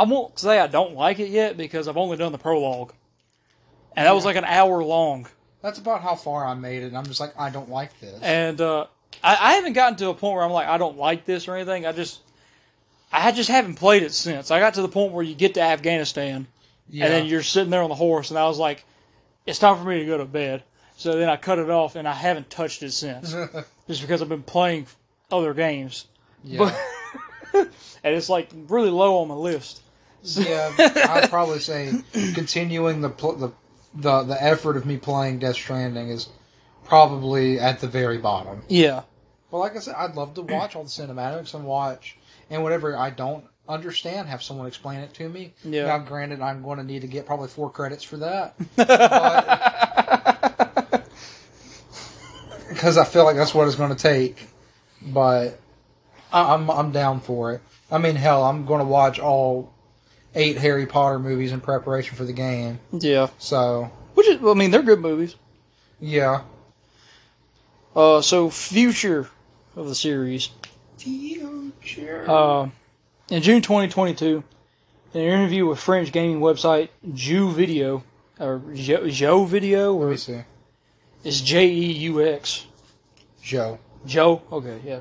[0.00, 2.94] I won't say I don't like it yet because I've only done the prologue,
[3.94, 5.26] and that was like an hour long.
[5.60, 6.86] That's about how far I made it.
[6.86, 8.18] And I'm just like, I don't like this.
[8.22, 8.86] And uh,
[9.22, 11.54] I, I haven't gotten to a point where I'm like, I don't like this or
[11.54, 11.84] anything.
[11.84, 12.20] I just,
[13.12, 14.50] I just haven't played it since.
[14.50, 16.46] I got to the point where you get to Afghanistan,
[16.88, 17.04] yeah.
[17.04, 18.86] and then you're sitting there on the horse, and I was like,
[19.44, 20.62] it's time for me to go to bed.
[20.96, 23.32] So then I cut it off, and I haven't touched it since,
[23.86, 24.86] just because I've been playing
[25.30, 26.06] other games,
[26.42, 26.74] yeah.
[27.52, 27.68] and
[28.02, 29.82] it's like really low on my list.
[30.22, 31.92] Yeah, I'd probably say
[32.34, 33.52] continuing the, pl- the
[33.94, 36.28] the the effort of me playing Death Stranding is
[36.84, 38.62] probably at the very bottom.
[38.68, 39.02] Yeah,
[39.50, 42.16] Well, like I said, I'd love to watch all the cinematics and watch
[42.50, 45.52] and whatever I don't understand, have someone explain it to me.
[45.64, 45.86] Yeah.
[45.86, 48.54] Now, granted, I'm going to need to get probably four credits for that.
[52.68, 54.48] Because I feel like that's what it's going to take.
[55.02, 55.58] But
[56.32, 57.60] I- I'm I'm down for it.
[57.90, 59.72] I mean, hell, I'm going to watch all
[60.34, 62.78] eight Harry Potter movies in preparation for the game.
[62.92, 63.28] yeah.
[63.38, 65.36] So Which is, I mean, they're good movies.
[66.00, 66.42] yeah.
[67.96, 69.28] Uh, so future
[69.74, 70.50] of the series.
[70.98, 72.24] Future.
[72.28, 72.68] Uh,
[73.30, 74.44] in June 2022,
[75.14, 78.04] in an interview with French gaming website Jew Video,
[78.38, 80.40] or Jo Joe Video, Let or me see.
[81.24, 82.66] it's J E U X.
[83.42, 83.78] Joe.
[84.06, 84.42] Joe?
[84.52, 85.00] Okay, yeah.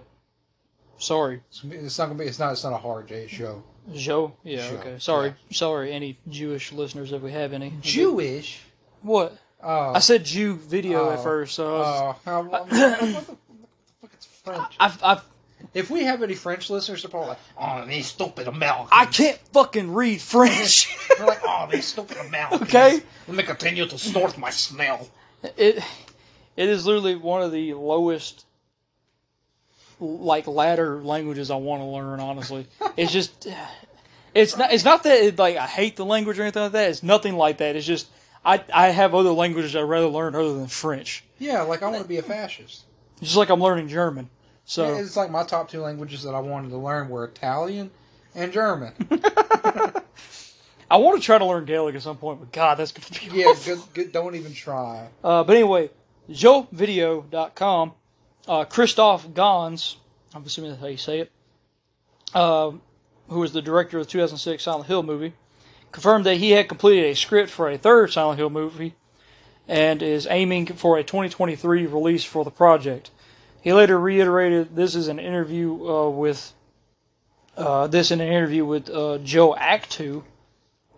[0.98, 1.42] Sorry.
[1.50, 2.26] It's, it's not gonna be.
[2.26, 2.54] It's not.
[2.54, 3.24] It's not a hard J.
[3.24, 3.62] It's Joe.
[3.94, 4.34] Joe?
[4.44, 4.96] Yeah, Joe, okay.
[5.00, 5.34] Sorry.
[5.52, 7.74] Sorry, any Jewish listeners if we have any.
[7.82, 8.62] Jewish.
[9.02, 9.38] What?
[9.62, 9.94] Oh.
[9.94, 11.24] I said Jew Video at Oh.
[11.24, 12.76] first, so I was, Oh, what the
[13.22, 13.38] fuck?
[14.14, 14.74] It's French.
[14.80, 15.22] I've, I've,
[15.74, 19.38] If we have any French listeners, they're probably like, "Oh, these stupid Americans." I can't
[19.54, 20.98] fucking read French.
[21.18, 23.02] They're like, "Oh, these stupid Americans." Okay.
[23.28, 25.08] Let me continue to snort my smell.
[25.58, 25.84] it
[26.58, 28.46] it is literally one of the lowest
[30.00, 32.68] like ladder languages I want to learn honestly.
[32.98, 33.48] It's just
[34.34, 36.90] it's not it's not that it, like I hate the language or anything like that.
[36.90, 37.76] It's nothing like that.
[37.76, 38.08] It's just
[38.44, 41.24] I I have other languages I'd rather learn other than French.
[41.38, 42.84] Yeah, like I want to be a fascist.
[43.22, 44.30] just like I'm learning German.
[44.66, 47.90] So It's like my top two languages that I wanted to learn were Italian
[48.36, 48.94] and German.
[50.92, 53.40] I want to try to learn Gaelic at some point but god that's gonna be
[53.40, 55.08] yeah, good, good, don't even try.
[55.24, 55.90] Uh, but anyway,
[56.30, 57.94] JoeVideo.com,
[58.48, 59.98] uh, Christophe Gans,
[60.34, 61.32] I'm assuming that's how you say it,
[62.34, 62.72] uh,
[63.28, 65.34] who was the director of the 2006 Silent Hill movie,
[65.92, 68.96] confirmed that he had completed a script for a third Silent Hill movie
[69.68, 73.12] and is aiming for a 2023 release for the project.
[73.62, 76.54] He later reiterated this is an interview uh, with
[77.58, 80.24] uh, this in an interview with uh, Joe Actu,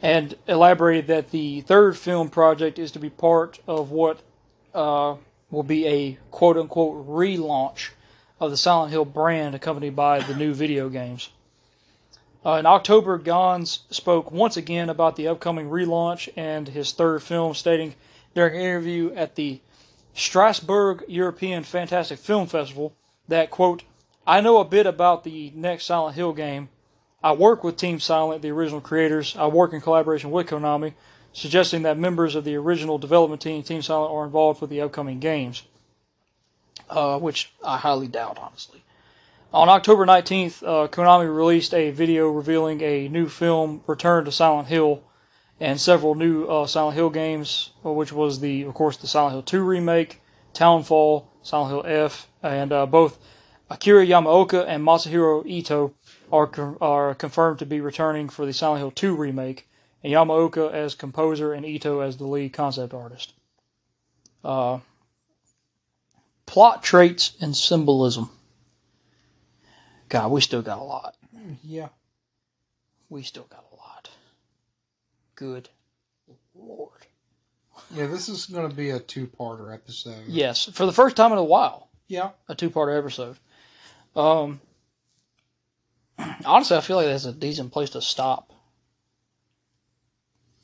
[0.02, 4.22] and elaborated that the third film project is to be part of what
[4.74, 5.16] uh,
[5.52, 7.90] will be a quote unquote relaunch
[8.40, 11.30] of the Silent Hill brand accompanied by the new video games.
[12.44, 17.54] Uh, in October, Gans spoke once again about the upcoming relaunch and his third film,
[17.54, 17.94] stating
[18.34, 19.60] during an interview at the
[20.16, 22.94] Strasbourg European Fantastic Film Festival
[23.28, 23.84] that, quote,
[24.26, 26.70] I know a bit about the next Silent Hill game.
[27.24, 29.36] I work with Team Silent, the original creators.
[29.38, 30.94] I work in collaboration with Konami.
[31.34, 35.20] Suggesting that members of the original development team, Team Silent, are involved with the upcoming
[35.20, 35.64] games,
[36.90, 38.84] uh, which I highly doubt, honestly.
[39.54, 44.70] On October 19th, uh, Konami released a video revealing a new film, Return to Silent
[44.70, 45.04] Hill,
[45.60, 49.34] and several new uh, Silent Hill games, uh, which was the, of course, the Silent
[49.34, 50.22] Hill 2 remake,
[50.54, 53.20] Townfall, Silent Hill F, and uh, both
[53.70, 55.94] Akira Yamaoka and Masahiro Ito
[56.32, 59.68] are are confirmed to be returning for the Silent Hill 2 remake,
[60.04, 63.34] and Yamaoka as composer and Ito as the lead concept artist.
[64.44, 64.80] Uh,
[66.46, 68.30] plot traits and symbolism.
[70.10, 71.16] God, we still got a lot.
[71.64, 71.90] Yeah.
[73.10, 74.10] We still got a lot.
[75.36, 75.70] Good
[76.56, 76.90] lord.
[77.94, 80.24] Yeah, this is going to be a two-parter episode.
[80.28, 82.32] Yes, for the first time in a while, Yeah.
[82.48, 83.38] a two-part episode.
[84.16, 84.60] Um,
[86.46, 88.51] honestly, I feel like that's a decent place to stop.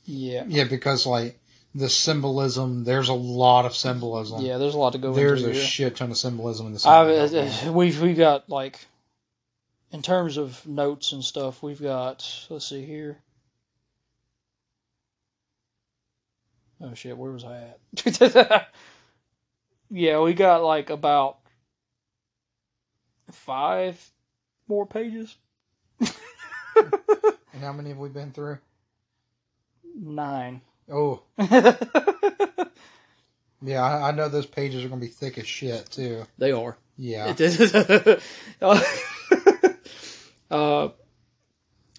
[0.07, 1.37] Yeah, Yeah, because like
[1.75, 4.41] the symbolism, there's a lot of symbolism.
[4.41, 4.57] yeah.
[4.57, 6.79] There's a lot to go There's into a shit ton of symbolism in the I,
[6.79, 7.73] Silent Hill game.
[7.73, 8.79] we've got like,
[9.91, 12.47] in terms of notes and stuff, we've got.
[12.49, 13.17] Let's see here.
[16.79, 17.17] Oh shit!
[17.17, 17.73] Where was I
[18.05, 18.69] at?
[19.89, 21.39] yeah, we got like about
[23.31, 23.99] five
[24.67, 25.35] more pages.
[27.53, 28.59] And how many have we been through?
[29.99, 30.61] Nine.
[30.91, 31.23] Oh,
[33.61, 36.23] yeah, I, I know those pages are going to be thick as shit too.
[36.37, 36.77] they are.
[36.97, 37.35] Yeah.
[40.49, 40.89] uh,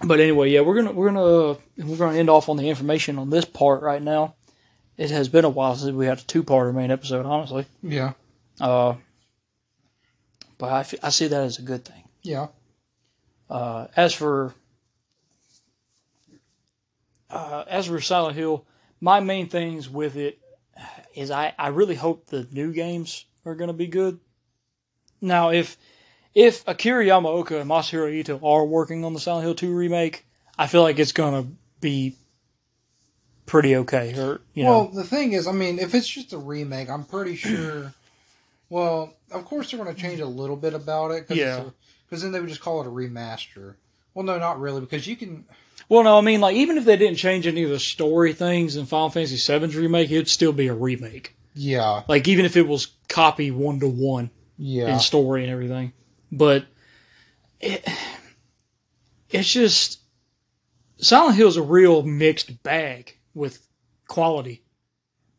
[0.02, 3.30] but anyway, yeah, we're gonna we're gonna we're gonna end off on the information on
[3.30, 4.34] this part right now.
[4.96, 7.66] It has been a while since we had a two-parter main episode, honestly.
[7.82, 8.14] Yeah.
[8.60, 8.94] Uh,
[10.58, 12.02] but I, f- I see that as a good thing.
[12.22, 12.48] Yeah.
[13.48, 14.52] Uh, as for
[17.30, 18.64] uh, as for Silent Hill,
[19.00, 20.38] my main things with it
[21.14, 24.18] is I, I really hope the new games are going to be good.
[25.20, 25.76] Now, if
[26.34, 30.24] if Akira Yamaoka and Masahiro Ito are working on the Silent Hill 2 remake,
[30.56, 31.50] I feel like it's going to
[31.80, 32.16] be
[33.46, 34.14] pretty okay.
[34.16, 37.04] Or you know, Well, the thing is, I mean, if it's just a remake, I'm
[37.04, 37.92] pretty sure.
[38.70, 41.26] Well, of course they're going to change a little bit about it.
[41.26, 41.64] Cause Yeah.
[42.04, 43.76] Because then they would just call it a remaster.
[44.12, 45.46] Well, no, not really, because you can.
[45.88, 48.76] Well, no, I mean, like even if they didn't change any of the story things
[48.76, 51.34] in Final Fantasy VII's remake, it'd still be a remake.
[51.54, 52.02] Yeah.
[52.08, 54.30] Like even if it was copy one to one.
[54.60, 54.88] Yeah.
[54.88, 55.92] and story and everything.
[56.32, 56.66] But
[57.60, 57.86] it,
[59.30, 60.00] it's just
[60.98, 63.64] Silent Hill is a real mixed bag with
[64.08, 64.62] quality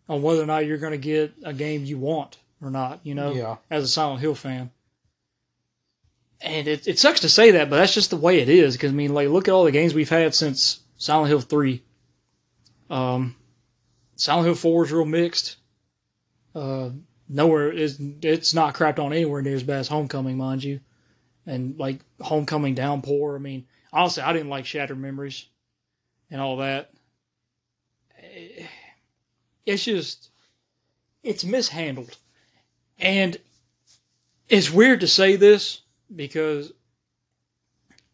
[0.07, 3.01] on whether or not you're going to get a game you want or not.
[3.03, 3.57] You know, Yeah.
[3.69, 4.71] as a Silent Hill fan.
[6.41, 8.75] And it, it sucks to say that, but that's just the way it is.
[8.75, 11.83] Because I mean, like, look at all the games we've had since Silent Hill Three.
[12.89, 13.35] Um,
[14.15, 15.57] Silent Hill Four is real mixed.
[16.55, 16.91] Uh,
[17.27, 20.79] nowhere is it's not crapped on anywhere near as bad as Homecoming, mind you.
[21.45, 25.45] And like Homecoming Downpour, I mean, honestly, I didn't like Shattered Memories
[26.31, 26.91] and all that.
[28.21, 28.65] Eh,
[29.65, 30.29] It's just
[31.23, 32.17] it's mishandled.
[32.97, 33.37] And
[34.47, 35.81] it's weird to say this
[36.13, 36.71] because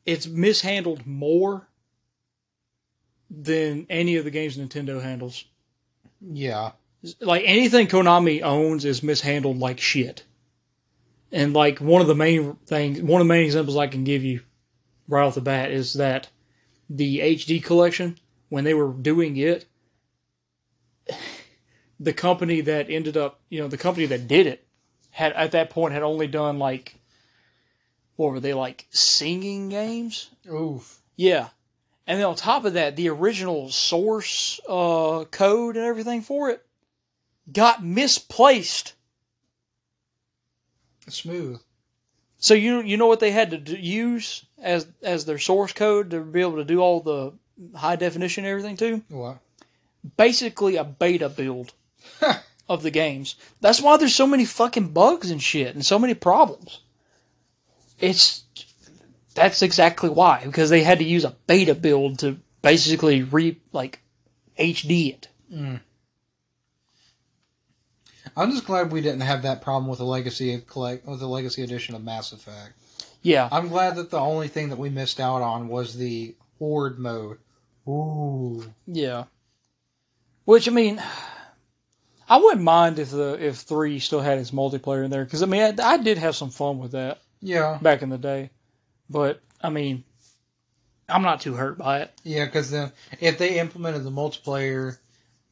[0.06, 1.68] it's mishandled more
[3.30, 5.46] than any of the games Nintendo handles
[6.22, 6.72] Yeah.
[7.20, 10.24] like anything Konami owns is mishandled like shit.
[11.32, 14.24] And like one of the main things, one of the main examples I can give
[14.24, 14.42] you
[15.08, 16.30] right off the bat is that
[16.90, 18.18] the HD collection,
[18.50, 19.66] when they were doing it,
[22.00, 24.66] the company that ended up, you know, the company that did it
[25.12, 26.96] had at that point had only done like,
[28.16, 30.30] what were they like singing games?
[30.50, 31.02] Oof.
[31.16, 31.50] Yeah.
[32.08, 36.66] And then on top of that, the original source uh, code and everything for it
[37.52, 38.94] got misplaced.
[41.08, 41.60] Smooth.
[42.38, 46.12] So you you know what they had to do, use as as their source code
[46.12, 47.34] to be able to do all the
[47.76, 49.02] high definition and everything too?
[49.10, 49.40] What?
[50.18, 51.74] Basically a beta build
[52.70, 53.36] of the games.
[53.62, 56.82] That's why there's so many fucking bugs and shit and so many problems.
[58.00, 58.44] It's
[59.34, 64.00] that's exactly why because they had to use a beta build to basically re like
[64.58, 65.28] HD it.
[65.54, 65.82] Mm.
[68.38, 71.64] I'm just glad we didn't have that problem with the legacy collect with the legacy
[71.64, 72.74] edition of Mass Effect.
[73.22, 73.50] Yeah.
[73.52, 77.40] I'm glad that the only thing that we missed out on was the horde mode.
[77.88, 78.72] Ooh.
[78.88, 79.26] Yeah.
[80.44, 81.02] Which I mean,
[82.28, 85.46] I wouldn't mind if the if three still had its multiplayer in there because I
[85.46, 87.78] mean I, I did have some fun with that Yeah.
[87.82, 88.50] back in the day,
[89.10, 90.04] but I mean,
[91.08, 92.12] I'm not too hurt by it.
[92.24, 92.92] Yeah, because then
[93.22, 94.98] if they implemented the multiplayer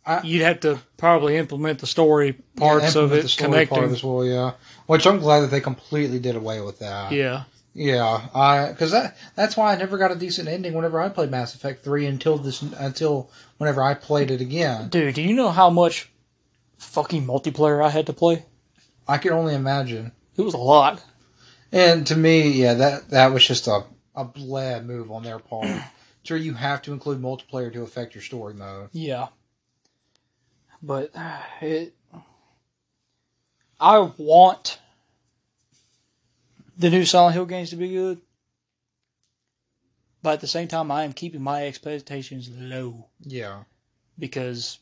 [0.05, 3.77] I- you'd have to probably implement the story parts Yeah, of it the story connecting.
[3.77, 4.25] part as well.
[4.25, 4.51] Yeah,
[4.87, 7.11] which I'm glad that they completely did away with that.
[7.13, 7.43] yeah,
[7.75, 11.29] Yeah, I because that that's why I never got a decent ending whenever I played
[11.31, 13.29] Mass Effect three until this until
[13.59, 14.89] whenever I played it again.
[14.89, 16.09] dude, do you know how much
[16.79, 18.43] fucking multiplayer I had to play?
[19.07, 20.11] I can only imagine.
[20.35, 21.01] It was a lot.
[21.73, 23.83] And to me, yeah, that that was just a
[24.15, 25.81] a bled move on their part.
[26.23, 28.89] sure, you have to include multiplayer to affect your story mode.
[28.93, 29.29] Yeah.
[30.83, 31.95] But uh, it
[33.79, 34.79] I want
[36.77, 38.21] the new Silent Hill games to be good.
[40.21, 43.63] But at the same time I am keeping my expectations low Yeah,
[44.19, 44.77] because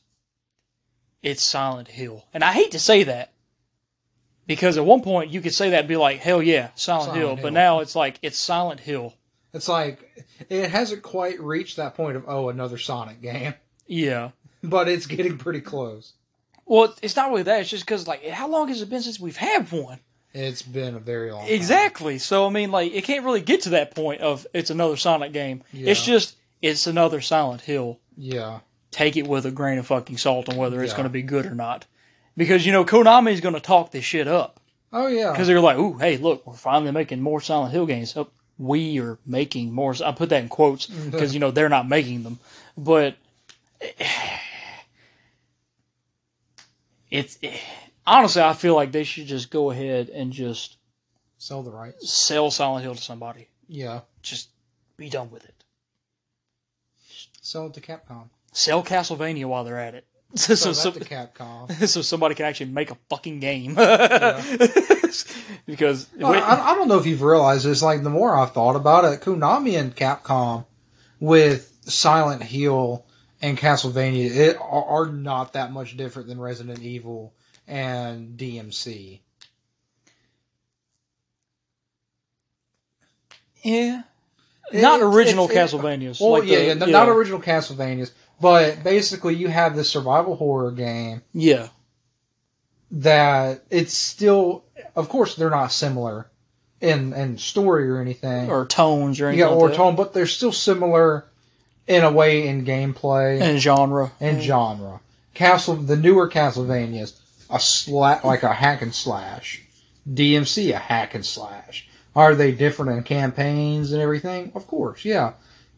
[1.24, 2.26] it's Silent Hill.
[2.34, 3.31] And I hate to say that.
[4.48, 7.18] Because at one point you could say that and be like, hell yeah, Silent, Silent
[7.18, 7.36] Hill.
[7.36, 7.44] Hill.
[7.44, 9.14] But now it's like it's Silent Hill.
[9.54, 13.54] it's like it hasn't quite reached that point of oh another Sonic game,
[13.88, 14.32] Yeah.
[14.64, 16.14] but it's getting pretty close.
[16.66, 17.62] Well, it's not really that.
[17.62, 20.00] It's just because, like, how long has it been since we've had one?
[20.34, 21.54] It's been a very long time.
[21.54, 22.18] Exactly.
[22.18, 25.34] So I mean, like, it can't really get to that point of it's another Sonic
[25.34, 25.64] game.
[25.74, 28.00] It's just it's another Silent Hill.
[28.18, 28.60] Yeah,
[28.92, 31.46] Take it with a grain of fucking salt on whether it's going to be good
[31.46, 31.86] or not,
[32.38, 34.60] because you know Konami is going to talk this shit up
[34.94, 38.16] oh yeah, because they're like, "Ooh, hey, look, we're finally making more Silent Hill games."
[38.16, 39.96] Oh, we are making more.
[40.04, 41.10] I put that in quotes mm-hmm.
[41.10, 42.40] because you know they're not making them,
[42.78, 43.16] but
[47.10, 47.38] it's
[48.06, 50.78] honestly, I feel like they should just go ahead and just
[51.38, 52.12] sell the rights.
[52.12, 53.48] sell Silent Hill to somebody.
[53.68, 54.50] Yeah, Just
[54.98, 55.64] be done with it.
[57.42, 58.30] sell it to Capcom.
[58.52, 60.06] Sell Castlevania while they're at it.
[60.36, 61.88] So, so, Capcom.
[61.88, 63.76] so somebody can actually make a fucking game.
[63.78, 64.42] Yeah.
[65.66, 67.82] because Well, I, I don't know if you've realized this.
[67.82, 70.66] Like the more I've thought about it, Konami and Capcom
[71.20, 73.06] with Silent Hill
[73.42, 77.34] and Castlevania it, are, are not that much different than Resident Evil
[77.68, 79.20] and DMC.
[83.64, 84.04] yeah.
[84.74, 86.22] Not it's- original it- Castlevanias.
[86.22, 88.12] Well, like yeah, the- yeah, not original Castlevanias,
[88.42, 91.68] but basically you have this survival horror game Yeah.
[92.92, 94.64] that it's still,
[94.96, 96.28] of course, they're not similar
[96.82, 98.50] in in story or anything.
[98.50, 99.40] Or tones or anything.
[99.48, 101.26] yeah, or like tone, but they're still similar
[101.88, 104.12] in a way in gameplay And genre.
[104.20, 105.00] and genre.
[105.34, 107.14] Castle, the newer Castlevanias,
[107.50, 109.62] a sla- like a hack and slash.
[110.12, 111.88] DMC, a hack and slash.
[112.16, 114.52] Are they different in campaigns and everything?
[114.56, 115.34] Of course, yeah.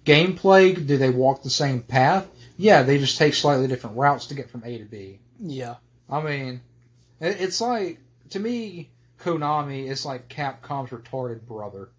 [0.06, 2.28] Gameplay, do they walk the same path?
[2.64, 5.20] Yeah, they just take slightly different routes to get from A to B.
[5.38, 5.76] Yeah.
[6.10, 6.62] I mean,
[7.20, 8.00] it's like
[8.30, 8.90] to me,
[9.20, 11.90] Konami is like Capcom's retarded brother.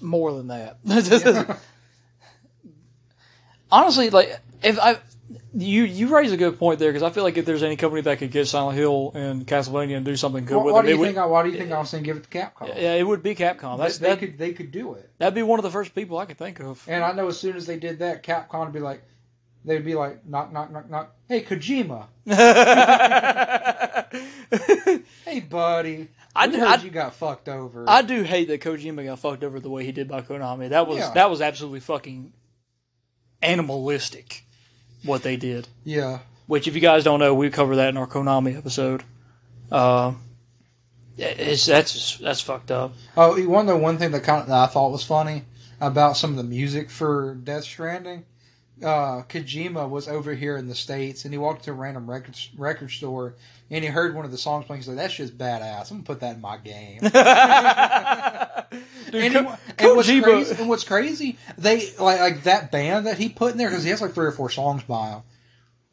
[0.00, 0.78] More than that.
[3.70, 4.98] Honestly, like if I
[5.54, 8.02] you you raise a good point there because I feel like if there's any company
[8.02, 10.82] that could get Silent Hill and Castlevania and do something good Why, with why it,
[10.82, 11.18] do it you would, think?
[11.18, 12.66] I, why do you think I was saying give it to Capcom?
[12.68, 13.78] yeah, it would be Capcom.
[13.78, 15.08] That's they, that, could they could do it.
[15.18, 16.84] that'd be one of the first people I could think of.
[16.88, 19.02] And I know as soon as they did that, Capcom would be like,
[19.64, 21.14] they'd be like, knock, knock, knock, knock.
[21.28, 22.06] Hey, Kojima.
[25.24, 26.08] Hey, buddy.
[26.34, 27.84] I we do- heard I- you got fucked over.
[27.88, 30.70] I do hate that Kojima got fucked over the way he did by Konami.
[30.70, 31.10] That was Yeah.
[31.14, 32.32] that was absolutely fucking
[33.42, 34.44] animalistic
[35.04, 35.68] what they did.
[35.84, 36.18] yeah.
[36.46, 39.04] Which, if you guys don't know, we cover that in our Konami episode.
[39.70, 40.14] Uh,
[41.16, 42.92] it's that's that's fucked up.
[43.16, 45.44] Oh, to know one thing that kind of that I thought was funny
[45.80, 48.24] about some of the music for Death Stranding?
[48.82, 52.34] Uh, Kojima was over here in the states, and he walked to a random record
[52.56, 53.34] record store,
[53.70, 54.80] and he heard one of the songs playing.
[54.80, 55.90] He's like, "That's just badass.
[55.90, 57.00] I'm gonna put that in my game."
[59.10, 63.06] Dude, and, Ko- he- and what's crazy, and what's crazy, they like like that band
[63.06, 65.22] that he put in there because he has like three or four songs by him.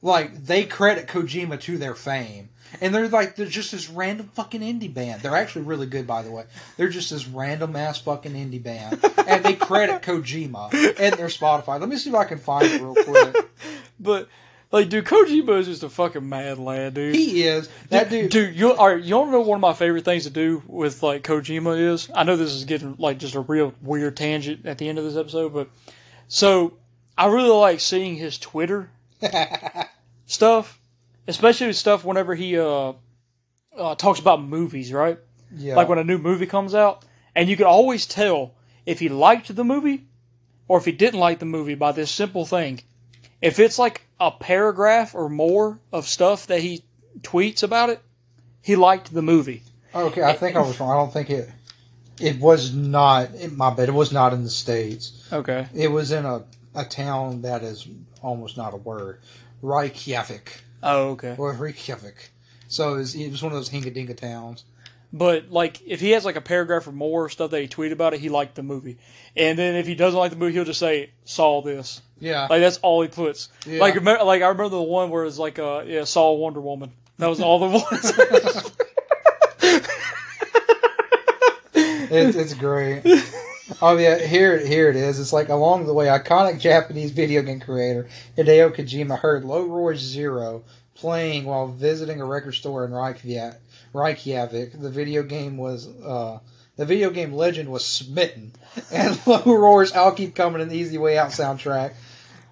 [0.02, 2.50] Like they credit Kojima to their fame,
[2.82, 5.22] and they're like they're just this random fucking indie band.
[5.22, 6.46] They're actually really good, by the way.
[6.76, 11.80] They're just this random ass fucking indie band, and they credit Kojima in their Spotify.
[11.80, 13.36] Let me see if I can find it real quick.
[14.00, 14.30] But
[14.72, 17.16] like, dude, Kojima is just a fucking mad lad, dude.
[17.16, 18.56] He is that dude, dude.
[18.56, 21.94] you are you don't know one of my favorite things to do with like Kojima
[21.94, 22.10] is.
[22.14, 25.06] I know this is getting like just a real weird tangent at the end of
[25.06, 25.70] this episode, but
[26.28, 26.74] so
[27.18, 28.90] I really like seeing his Twitter
[30.26, 30.77] stuff,
[31.28, 32.94] especially with stuff whenever he uh,
[33.78, 35.20] uh talks about movies, right?
[35.56, 37.06] yeah, Like when a new movie comes out,
[37.36, 38.56] and you can always tell
[38.86, 40.06] if he liked the movie
[40.68, 42.82] or if he didn't like the movie by this simple thing.
[43.42, 46.84] If it's like a paragraph or more of stuff that he
[47.22, 48.02] tweets about it,
[48.62, 49.62] he liked the movie.
[49.94, 50.24] okay.
[50.24, 50.92] I think I was wrong.
[50.92, 51.50] I don't think it.
[52.20, 53.30] It was not.
[53.36, 53.90] It, my bad.
[53.90, 55.28] It was not in the states.
[55.32, 55.68] Okay.
[55.74, 57.88] It was in a a town that is
[58.22, 59.20] almost not a word,
[59.62, 61.36] Reykjavik Oh, okay.
[61.38, 62.30] or Reykjavik.
[62.68, 64.66] So it was, it was one of those hinga dinga towns.
[65.14, 68.14] But like, if he has like a paragraph or more stuff that he tweeted about
[68.14, 68.98] it, he liked the movie.
[69.36, 72.02] And then if he doesn't like the movie, he'll just say saw this.
[72.20, 73.50] Yeah, Like that's all he puts.
[73.66, 73.80] Yeah.
[73.80, 76.92] Like, remember- like I remember the one where it's like, uh, yeah, saw Wonder Woman.
[77.20, 78.72] That was all the ones.
[81.74, 83.02] it's it's great.
[83.82, 85.20] Oh yeah, here here it is.
[85.20, 88.08] It's like along the way, iconic Japanese video game creator
[88.38, 90.64] Hideo Kojima heard Low Roar Zero
[90.96, 93.60] playing while visiting a record store in Reykjavik.
[93.94, 94.80] Reykjavik.
[94.80, 96.40] The video game was uh,
[96.78, 98.54] the video game legend was smitten,
[98.92, 101.94] and Low Roar's "I'll Keep Coming" and the "Easy Way Out" soundtrack.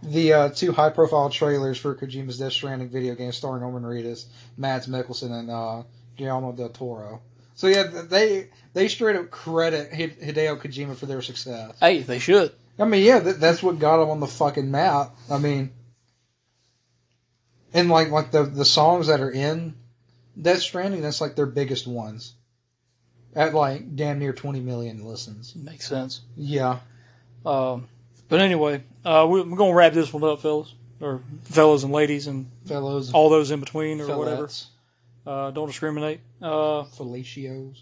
[0.03, 4.26] The uh, two high-profile trailers for Kojima's Death Stranding video game starring Norman Reedus,
[4.57, 5.84] Mads Mikkelsen, and uh,
[6.18, 7.22] Guillermo del Toro.
[7.56, 11.72] So yeah, they they straight up credit Hideo Kojima for their success.
[11.80, 12.51] hey, they should.
[12.78, 15.16] I mean, yeah, that, that's what got them on the fucking map.
[15.32, 15.72] I mean,
[17.74, 19.76] and like like the the songs that are in
[20.41, 22.34] Death Stranding, that's like their biggest ones.
[23.34, 25.56] At like damn near twenty million listens.
[25.56, 26.22] Makes sense.
[26.38, 26.80] Yeah,
[27.45, 27.88] Um,
[28.30, 32.28] but anyway, uh, we- we're gonna wrap this one up, fellas, or fellas and ladies,
[32.28, 34.43] and fellows, all those in between, or whatever.
[35.26, 36.19] Uh, don't discriminate.
[36.41, 37.82] Uh, fellatios.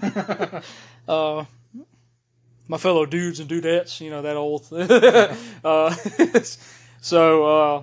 [1.08, 1.44] uh,
[2.68, 4.66] my fellow dudes and dudettes, you know that old.
[5.64, 5.94] uh,
[7.00, 7.82] so uh,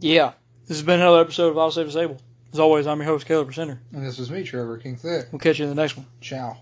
[0.00, 0.32] yeah,
[0.66, 2.20] this has been another episode of I'll Save Disable.
[2.52, 3.80] As always, I'm your host, Caleb Center.
[3.92, 5.28] And this was me, Trevor King Thick.
[5.32, 6.06] We'll catch you in the next one.
[6.20, 6.58] Ciao.